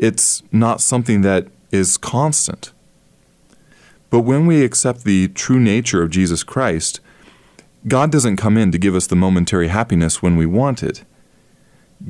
[0.00, 2.72] It's not something that is constant.
[4.08, 7.00] But when we accept the true nature of Jesus Christ,
[7.86, 11.04] God doesn't come in to give us the momentary happiness when we want it.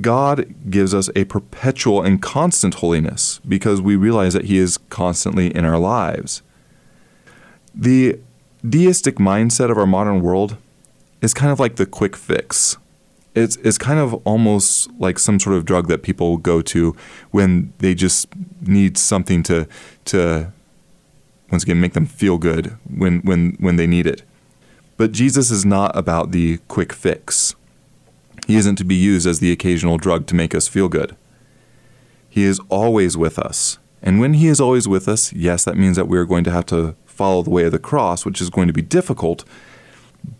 [0.01, 5.53] God gives us a perpetual and constant holiness because we realize that He is constantly
[5.53, 6.43] in our lives.
[7.75, 8.21] The
[8.65, 10.57] deistic mindset of our modern world
[11.21, 12.77] is kind of like the quick fix.
[13.35, 16.97] It's, it's kind of almost like some sort of drug that people go to
[17.31, 18.27] when they just
[18.61, 19.69] need something to,
[20.07, 20.53] to
[21.51, 24.23] once again, make them feel good when, when, when they need it.
[24.97, 27.55] But Jesus is not about the quick fix.
[28.47, 31.17] He isn't to be used as the occasional drug to make us feel good.
[32.29, 33.79] He is always with us.
[34.03, 36.51] And when He is always with us, yes, that means that we are going to
[36.51, 39.45] have to follow the way of the cross, which is going to be difficult.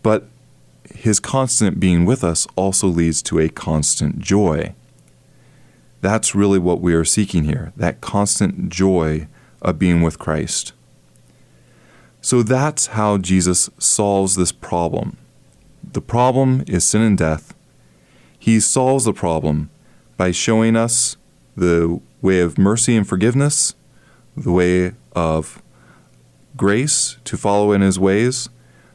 [0.01, 0.27] But
[0.93, 4.75] His constant being with us also leads to a constant joy.
[6.01, 9.27] That's really what we are seeking here that constant joy
[9.61, 10.73] of being with Christ.
[12.21, 15.17] So that's how Jesus solves this problem.
[15.83, 17.55] The problem is sin and death.
[18.37, 19.69] He solves the problem
[20.17, 21.17] by showing us
[21.55, 23.75] the way of mercy and forgiveness,
[24.37, 25.61] the way of
[26.55, 28.49] grace to follow in His ways,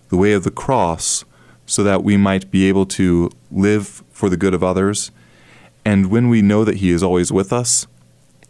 [0.09, 1.25] the way of the cross,
[1.67, 5.11] so that we might be able to live for the good of others.
[5.85, 7.87] And when we know that He is always with us,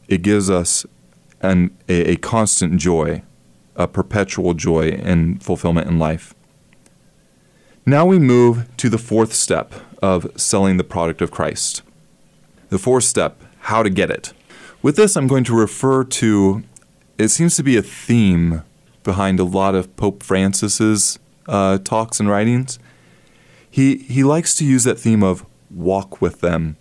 [0.09, 0.87] it gives us
[1.41, 3.23] an, a, a constant joy
[3.77, 6.35] a perpetual joy and fulfillment in life.
[7.85, 11.83] Now we move to the fourth step of selling the product of Christ.
[12.71, 14.33] The fourth step, how to get it.
[14.83, 16.65] With this, I'm going to refer to,
[17.19, 18.63] it seems to be a theme
[19.05, 22.79] behind a lot of Pope Francis's uh, talks and writings.
[23.71, 26.77] He, he likes to use that theme of walk with them.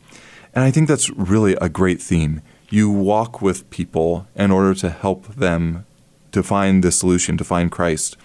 [0.53, 2.41] And I think that's really a great theme.
[2.69, 5.85] You walk with people in order to help them
[6.31, 8.17] to find the solution, to find Christ.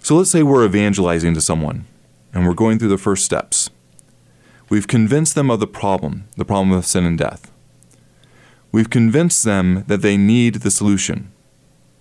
[0.00, 1.86] So let's say we're evangelizing to someone
[2.32, 3.70] and we're going through the first steps.
[4.68, 7.50] We've convinced them of the problem, the problem of sin and death.
[8.72, 11.32] We've convinced them that they need the solution,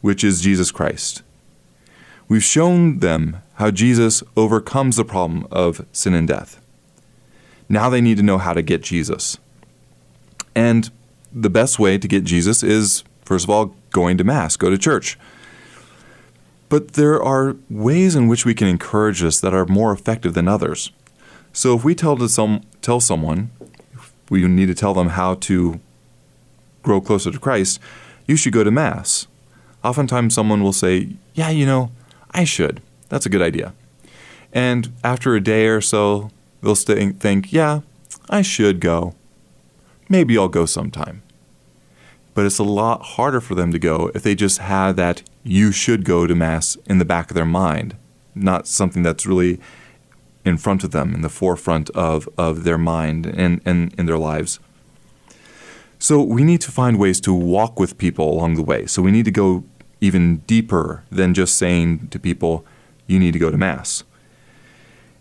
[0.01, 1.24] which is Jesus Christ.
[2.28, 6.62] We've shown them how Jesus overcomes the problem of sin and death.
[7.68, 9.38] Now they need to know how to get Jesus.
[10.55, 10.89] And
[11.34, 14.78] the best way to get Jesus is, first of all, going to Mass, go to
[14.78, 15.20] church.
[16.70, 20.47] But there are ways in which we can encourage this that are more effective than
[20.47, 20.91] others.
[21.51, 23.51] So if we tell to some tell someone,
[24.30, 25.82] we need to tell them how to
[26.82, 27.82] grow closer to Christ,
[28.26, 29.28] you should go to Mass.
[29.84, 31.91] Oftentimes someone will say, Yeah, you know,
[32.32, 32.82] I should.
[33.10, 33.74] That's a good idea.
[34.53, 36.32] And after a day or so,
[36.62, 37.82] they'll think, Yeah,
[38.30, 39.16] I should go.
[40.07, 41.22] Maybe I'll go sometime
[42.39, 45.74] but it's a lot harder for them to go if they just have that you
[45.74, 47.97] should go to Mass in the back of their mind,
[48.34, 49.60] not something that's really
[50.45, 54.18] in front of them, in the forefront of, of their mind and, and in their
[54.18, 54.57] lives.
[55.99, 58.86] So we need to find ways to walk with people along the way.
[58.86, 59.66] So we need to go
[59.99, 62.66] even deeper than just saying to people,
[63.10, 64.03] you need to go to Mass.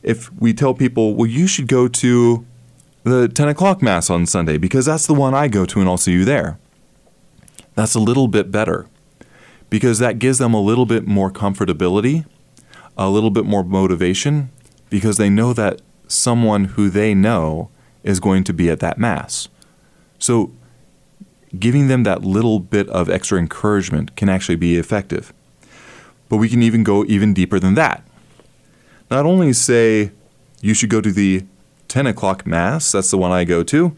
[0.02, 2.46] If we tell people, well, you should go to
[3.04, 5.96] the 10 o'clock Mass on Sunday because that's the one I go to and I'll
[5.96, 6.58] see you there
[7.78, 8.88] that's a little bit better
[9.70, 12.26] because that gives them a little bit more comfortability,
[12.96, 14.50] a little bit more motivation
[14.90, 17.70] because they know that someone who they know
[18.02, 19.48] is going to be at that Mass.
[20.18, 20.50] So,
[21.56, 25.32] giving them that little bit of extra encouragement can actually be effective.
[26.28, 28.02] But we can even go even deeper than that.
[29.10, 30.12] Not only say
[30.60, 31.44] you should go to the
[31.88, 33.96] 10 o'clock Mass, that's the one I go to,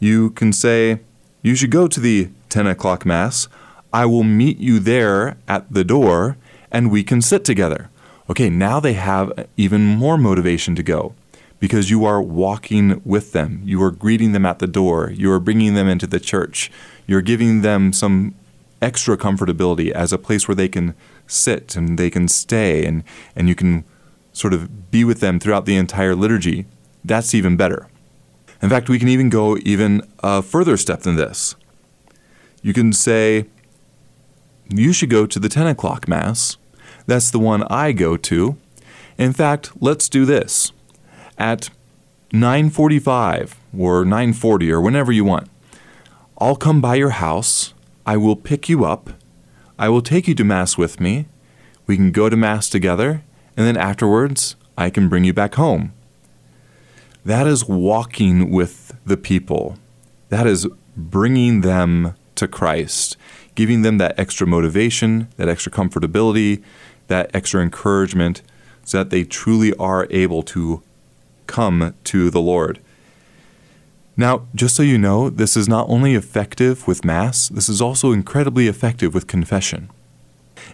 [0.00, 1.00] you can say
[1.42, 3.48] you should go to the 10 o'clock Mass.
[3.92, 6.36] I will meet you there at the door
[6.70, 7.90] and we can sit together.
[8.28, 11.14] Okay, now they have even more motivation to go
[11.58, 13.60] because you are walking with them.
[13.64, 15.10] You are greeting them at the door.
[15.10, 16.70] You are bringing them into the church.
[17.06, 18.34] You're giving them some
[18.80, 20.94] extra comfortability as a place where they can
[21.30, 23.04] sit and they can stay and,
[23.34, 23.84] and you can
[24.32, 26.66] sort of be with them throughout the entire liturgy,
[27.04, 27.88] that's even better.
[28.62, 31.56] In fact, we can even go even a further step than this.
[32.62, 33.46] You can say,
[34.68, 36.56] you should go to the 10 o'clock Mass.
[37.06, 38.56] That's the one I go to.
[39.18, 40.72] In fact, let's do this.
[41.38, 41.70] At
[42.32, 45.48] 9:45 or 9:40 or whenever you want.
[46.38, 47.74] I'll come by your house.
[48.06, 49.10] I will pick you up.
[49.80, 51.24] I will take you to mass with me.
[51.86, 53.24] We can go to mass together,
[53.56, 55.94] and then afterwards, I can bring you back home.
[57.24, 59.78] That is walking with the people.
[60.28, 60.68] That is
[60.98, 63.16] bringing them to Christ,
[63.54, 66.62] giving them that extra motivation, that extra comfortability,
[67.06, 68.42] that extra encouragement,
[68.84, 70.82] so that they truly are able to
[71.46, 72.80] come to the Lord.
[74.20, 78.12] Now, just so you know, this is not only effective with Mass, this is also
[78.12, 79.88] incredibly effective with confession.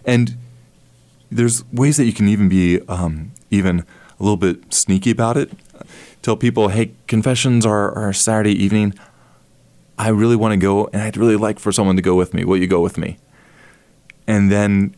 [0.03, 0.35] And
[1.31, 3.85] there's ways that you can even be um, even
[4.19, 5.49] a little bit sneaky about it.
[6.21, 8.93] Tell people, hey, confessions are, are Saturday evening.
[9.97, 12.43] I really want to go, and I'd really like for someone to go with me.
[12.43, 13.17] Will you go with me?
[14.27, 14.93] And then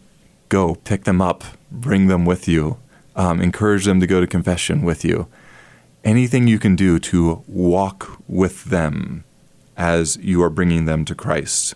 [0.50, 2.80] go pick them up, bring them with you,
[3.16, 5.28] um, encourage them to go to confession with you
[6.04, 9.24] anything you can do to walk with them
[9.78, 11.76] as you are bringing them to Christ.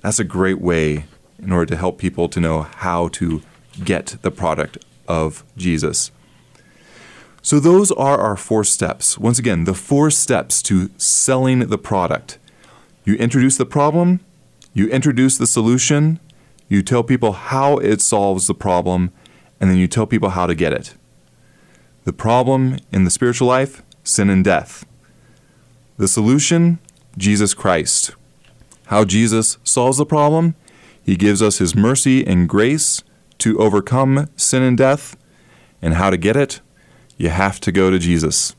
[0.00, 1.06] That's a great way
[1.38, 3.42] in order to help people to know how to
[3.82, 4.78] get the product
[5.08, 6.10] of Jesus.
[7.42, 9.18] So, those are our four steps.
[9.18, 12.38] Once again, the four steps to selling the product.
[13.04, 14.20] You introduce the problem,
[14.72, 16.20] you introduce the solution,
[16.68, 19.12] you tell people how it solves the problem,
[19.60, 20.94] and then you tell people how to get it.
[22.04, 24.84] The problem in the spiritual life sin and death.
[25.96, 26.78] The solution
[27.16, 28.14] Jesus Christ.
[28.86, 30.54] How Jesus solves the problem?
[31.02, 33.02] He gives us his mercy and grace
[33.38, 35.16] to overcome sin and death.
[35.80, 36.60] And how to get it?
[37.16, 38.54] You have to go to Jesus.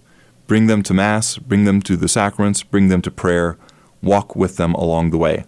[0.47, 3.57] Bring them to Mass, bring them to the sacraments, bring them to prayer,
[4.01, 5.45] walk with them along the way.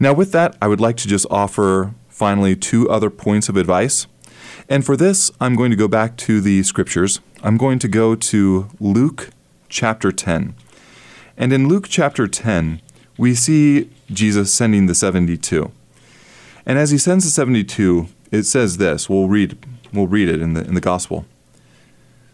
[0.00, 4.06] Now, with that, I would like to just offer finally two other points of advice.
[4.68, 7.20] And for this, I'm going to go back to the scriptures.
[7.42, 9.30] I'm going to go to Luke
[9.68, 10.54] chapter 10.
[11.36, 12.80] And in Luke chapter 10,
[13.18, 15.70] we see Jesus sending the 72.
[16.64, 19.08] And as he sends the 72, it says this.
[19.08, 19.58] We'll read
[19.92, 21.24] we'll read it in the in the gospel.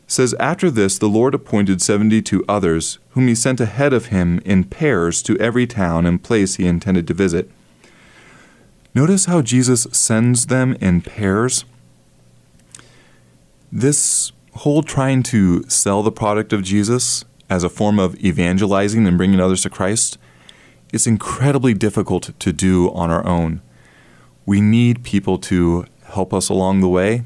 [0.07, 4.41] It says after this the Lord appointed 72 others whom he sent ahead of him
[4.45, 7.51] in pairs to every town and place he intended to visit.
[8.95, 11.65] Notice how Jesus sends them in pairs
[13.73, 19.17] this whole trying to sell the product of Jesus as a form of evangelizing and
[19.17, 20.19] bringing others to Christ
[20.93, 23.63] is incredibly difficult to do on our own.
[24.45, 27.25] We need people to help us along the way.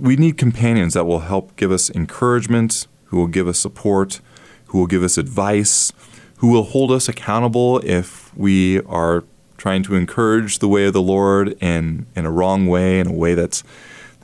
[0.00, 4.20] We need companions that will help give us encouragement, who will give us support,
[4.66, 5.92] who will give us advice,
[6.38, 9.22] who will hold us accountable if we are
[9.56, 13.12] trying to encourage the way of the Lord in, in a wrong way, in a
[13.12, 13.62] way that's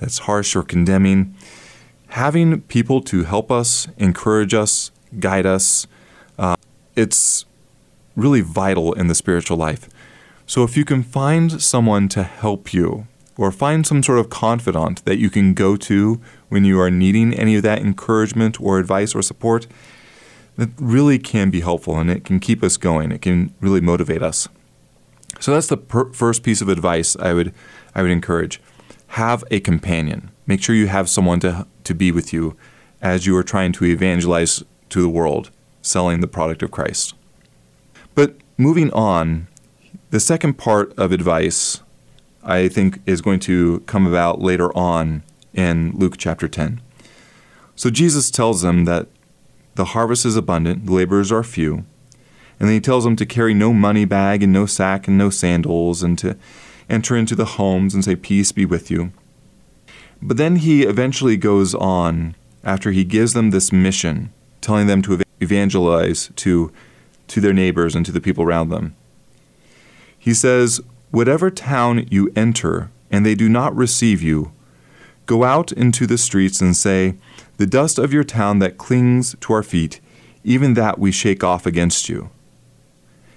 [0.01, 1.35] that's harsh or condemning.
[2.09, 5.87] Having people to help us, encourage us, guide us,
[6.39, 6.57] uh,
[6.97, 7.45] it's
[8.17, 9.89] really vital in the spiritual life.
[10.47, 13.07] So if you can find someone to help you,
[13.39, 17.33] or find some sort of confidant that you can go to when you are needing
[17.33, 19.69] any of that encouragement or advice or support,
[20.57, 23.13] that really can be helpful and it can keep us going.
[23.13, 24.49] It can really motivate us.
[25.39, 27.55] So that's the per- first piece of advice I would
[27.95, 28.61] I would encourage
[29.09, 30.31] have a companion.
[30.47, 32.57] Make sure you have someone to, to be with you
[33.01, 35.51] as you are trying to evangelize to the world,
[35.83, 37.15] selling the product of Christ.
[38.15, 39.49] But moving on,
[40.11, 41.83] the second part of advice
[42.43, 46.81] I think is going to come about later on in Luke chapter 10.
[47.77, 49.09] So Jesus tells them that
[49.75, 51.85] the harvest is abundant, the laborers are few,
[52.59, 55.31] and then he tells them to carry no money bag and no sack and no
[55.31, 56.37] sandals and to
[56.89, 59.13] enter into the homes and say, Peace be with you.
[60.21, 62.35] But then he eventually goes on,
[62.65, 66.73] after he gives them this mission, telling them to evangelize to,
[67.29, 68.97] to their neighbors and to the people around them.
[70.19, 70.81] He says,
[71.11, 74.53] Whatever town you enter, and they do not receive you,
[75.27, 77.15] go out into the streets and say,
[77.57, 80.01] The dust of your town that clings to our feet,
[80.45, 82.31] even that we shake off against you.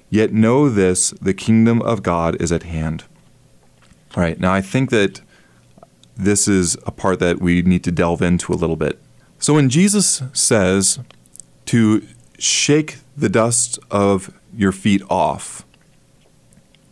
[0.09, 3.05] Yet know this the kingdom of God is at hand.
[4.15, 5.21] All right, now I think that
[6.17, 8.99] this is a part that we need to delve into a little bit.
[9.39, 10.99] So when Jesus says
[11.65, 12.05] to
[12.37, 15.65] shake the dust of your feet off,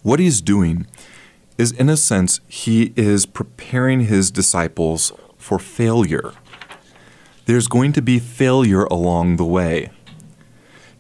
[0.02, 0.88] What he's doing
[1.58, 6.32] is, in a sense, he is preparing his disciples for failure.
[7.46, 9.92] There's going to be failure along the way.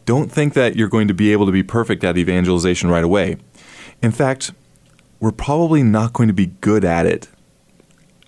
[0.05, 3.37] Don't think that you're going to be able to be perfect at evangelization right away.
[4.01, 4.51] In fact,
[5.19, 7.27] we're probably not going to be good at it,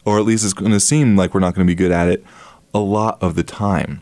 [0.05, 2.07] or at least it's going to seem like we're not going to be good at
[2.07, 2.23] it
[2.73, 4.01] a lot of the time.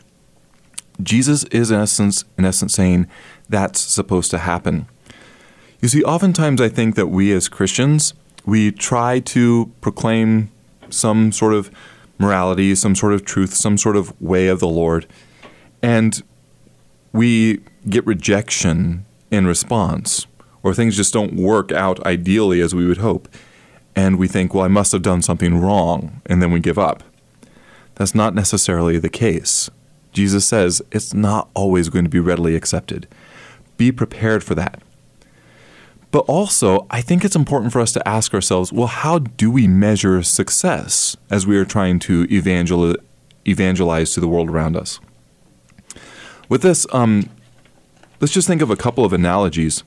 [1.02, 3.08] Jesus is in essence, in essence, saying
[3.48, 4.88] that's supposed to happen.
[5.82, 8.14] You see, oftentimes I think that we as Christians,
[8.46, 10.52] we try to proclaim
[10.90, 11.72] some sort of
[12.18, 15.08] morality, some sort of truth, some sort of way of the Lord,
[15.82, 16.22] and
[17.14, 20.28] we get rejection in response,
[20.64, 23.28] or things just don't work out ideally as we would hope,
[23.96, 27.04] and we think, well, I must have done something wrong, and then we give up.
[27.96, 29.70] That's not necessarily the case.
[30.14, 33.08] Jesus says it's not always going to be readily accepted.
[33.78, 34.82] Be prepared for that.
[36.12, 39.68] But also, I think it's important for us to ask ourselves well, how do we
[39.68, 42.96] measure success as we are trying to evangel-
[43.48, 45.00] evangelize to the world around us?
[46.48, 47.30] With this, um,
[48.20, 49.84] let's just think of a couple of analogies.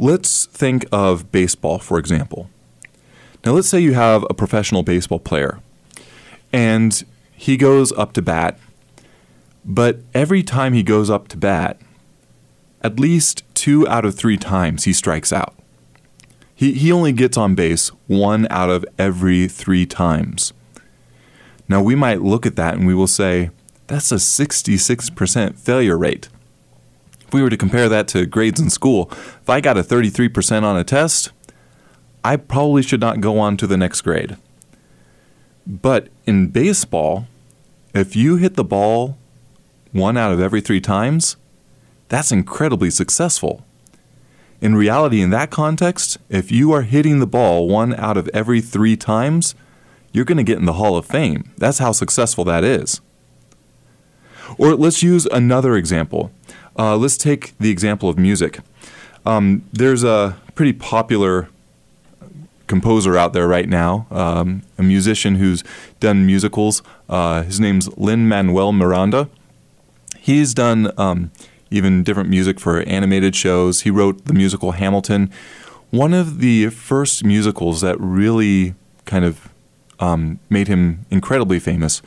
[0.00, 2.48] Let's think of baseball, for example.
[3.44, 5.60] Now, let's say you have a professional baseball player
[6.54, 7.04] and
[7.36, 8.58] he goes up to bat,
[9.62, 11.78] but every time he goes up to bat,
[12.80, 15.54] at least two out of three times he strikes out.
[16.54, 20.54] He, he only gets on base one out of every three times.
[21.68, 23.50] Now, we might look at that and we will say,
[23.86, 26.30] that's a 66% failure rate.
[27.30, 30.64] If we were to compare that to grades in school, if I got a 33%
[30.64, 31.30] on a test,
[32.24, 34.36] I probably should not go on to the next grade.
[35.64, 37.28] But in baseball,
[37.94, 39.16] if you hit the ball
[39.92, 41.36] one out of every three times,
[42.08, 43.64] that's incredibly successful.
[44.60, 48.60] In reality, in that context, if you are hitting the ball one out of every
[48.60, 49.54] three times,
[50.10, 51.52] you're going to get in the Hall of Fame.
[51.58, 53.00] That's how successful that is.
[54.58, 56.32] Or let's use another example.
[56.80, 58.60] Uh, let's take the example of music.
[59.26, 61.50] Um, there's a pretty popular
[62.68, 65.62] composer out there right now, um, a musician who's
[65.98, 66.82] done musicals.
[67.06, 69.28] Uh, his name's Lin Manuel Miranda.
[70.18, 71.30] He's done um,
[71.70, 73.82] even different music for animated shows.
[73.82, 75.30] He wrote the musical Hamilton,
[75.90, 78.74] one of the first musicals that really
[79.04, 79.50] kind of
[79.98, 82.00] um, made him incredibly famous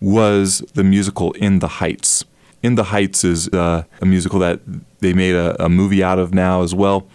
[0.00, 2.24] was the musical In the Heights.
[2.62, 4.60] In the Heights is uh, a musical that
[5.00, 7.08] they made a, a movie out of now as well.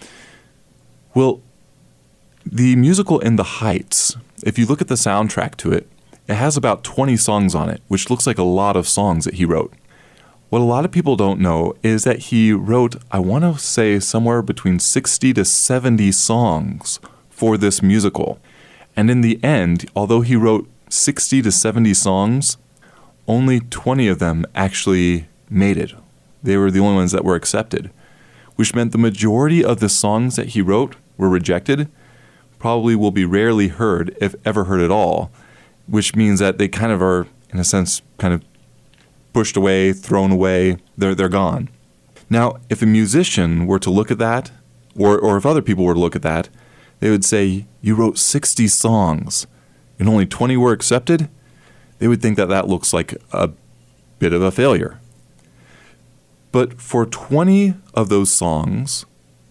[1.13, 1.41] Well,
[2.45, 5.87] the musical In the Heights, if you look at the soundtrack to it,
[6.27, 9.35] it has about 20 songs on it, which looks like a lot of songs that
[9.35, 9.73] he wrote.
[10.49, 13.99] What a lot of people don't know is that he wrote, I want to say,
[13.99, 18.39] somewhere between 60 to 70 songs for this musical.
[18.95, 22.57] And in the end, although he wrote 60 to 70 songs,
[23.27, 25.93] only 20 of them actually made it.
[26.43, 27.91] They were the only ones that were accepted,
[28.55, 31.89] which meant the majority of the songs that he wrote were rejected,
[32.59, 35.31] probably will be rarely heard, if ever heard at all,
[35.87, 38.43] which means that they kind of are, in a sense, kind of
[39.33, 41.69] pushed away, thrown away, they're, they're gone.
[42.29, 44.51] Now, if a musician were to look at that,
[44.97, 46.49] or, or if other people were to look at that,
[46.99, 49.47] they would say, You wrote 60 songs
[49.99, 51.29] and only 20 were accepted?
[51.99, 53.51] They would think that that looks like a
[54.19, 54.99] bit of a failure.
[56.57, 59.05] But for 20 of those songs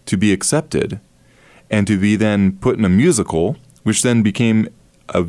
[0.07, 0.99] to be accepted
[1.69, 4.67] and to be then put in a musical, which then became
[5.07, 5.25] a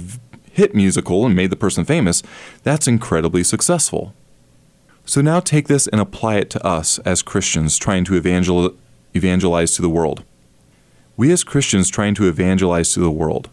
[0.51, 2.21] hit musical and made the person famous,
[2.65, 4.13] that's incredibly successful.
[5.05, 8.75] So now take this and apply it to us as Christians trying to evangel-
[9.15, 10.25] evangelize to the world.
[11.17, 13.51] We as Christians trying to evangelize to the world.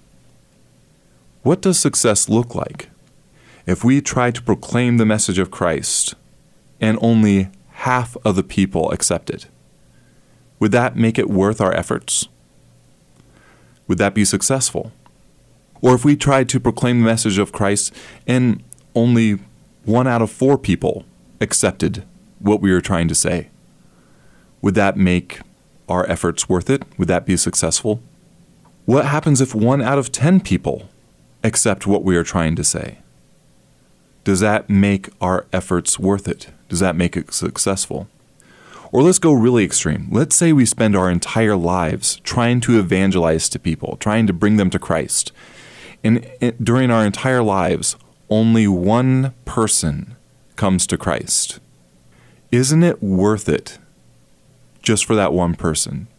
[1.43, 2.89] What does success look like?
[3.67, 6.15] If we try to proclaim the message of Christ
[6.81, 7.49] and only
[7.85, 9.45] half of the people accept it,
[10.59, 12.27] would that make it worth our efforts?
[13.87, 14.91] Would that be successful?
[15.83, 17.93] Or if we tried to proclaim the message of Christ
[18.25, 18.63] and
[18.95, 19.37] only
[19.83, 21.05] one out of four people
[21.39, 22.03] accepted
[22.39, 23.49] what we were trying to say,
[24.63, 25.41] would that make
[25.87, 26.81] our efforts worth it?
[26.97, 28.01] Would that be successful?
[28.85, 30.89] What happens if one out of 10 people
[31.43, 32.97] accept what we are trying to say?
[34.23, 36.47] Does that make our efforts worth it?
[36.75, 38.09] Does that make it successful?
[38.91, 40.09] Or let's go really extreme.
[40.11, 44.57] Let's say we spend our entire lives trying to evangelize to people, trying to bring
[44.57, 45.31] them to Christ.
[46.03, 46.29] And
[46.61, 47.95] during our entire lives,
[48.29, 50.17] only one person
[50.57, 51.61] comes to Christ,
[52.51, 53.79] isn't it worth it
[54.81, 56.09] just for that one person?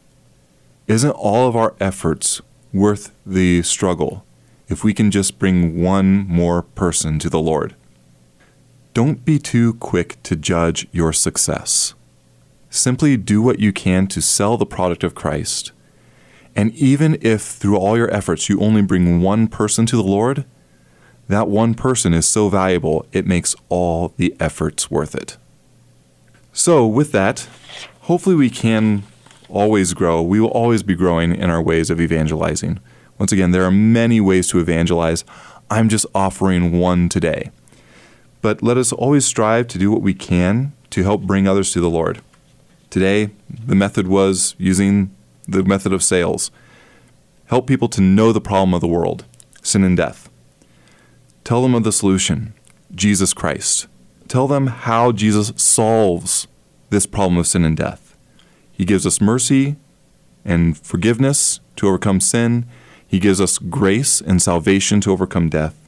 [0.87, 2.41] Isn't all of our efforts
[2.73, 4.25] worth the struggle
[4.69, 7.75] if we can just bring one more person to the Lord?
[8.97, 11.92] Don't be too quick to judge your success.
[12.70, 15.72] Simply do what you can to sell the product of Christ.
[16.55, 20.47] And even if through all your efforts you only bring one person to the Lord,
[21.28, 25.36] that one person is so valuable, it makes all the efforts worth it.
[26.55, 27.51] So, with that,
[28.01, 29.03] hopefully we can
[29.51, 30.22] always grow.
[30.22, 32.80] We will always be growing in our ways of evangelizing.
[33.18, 35.22] Once again, there are many ways to evangelize.
[35.68, 37.51] I'm just offering one today.
[38.43, 41.80] But let us always strive to do what we can to help bring others to
[41.80, 42.20] the Lord.
[42.91, 45.14] Today, the method was using
[45.49, 46.51] the method of sales.
[47.47, 49.24] Help people to know the problem of the world
[49.62, 50.30] sin and death.
[51.45, 52.55] Tell them of the solution
[52.95, 53.87] Jesus Christ.
[54.28, 56.47] Tell them how Jesus solves
[56.91, 58.16] this problem of sin and death.
[58.72, 59.76] He gives us mercy
[60.45, 62.66] and forgiveness to overcome sin.
[63.07, 65.86] He gives us grace and salvation to overcome death.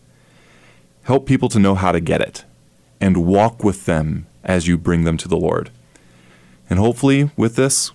[1.09, 2.45] Help people to know how to get it
[3.01, 5.71] and walk with them as you bring them to the Lord.
[6.69, 7.93] And hopefully, with this,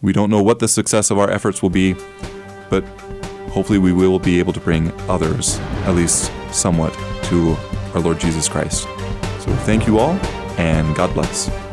[0.00, 1.94] we don't know what the success of our efforts will be,
[2.70, 2.84] but
[3.50, 7.54] hopefully we will be able to bring others, at least somewhat, to
[7.92, 8.84] our Lord Jesus Christ.
[9.40, 10.12] So thank you all,
[10.56, 11.71] and God bless.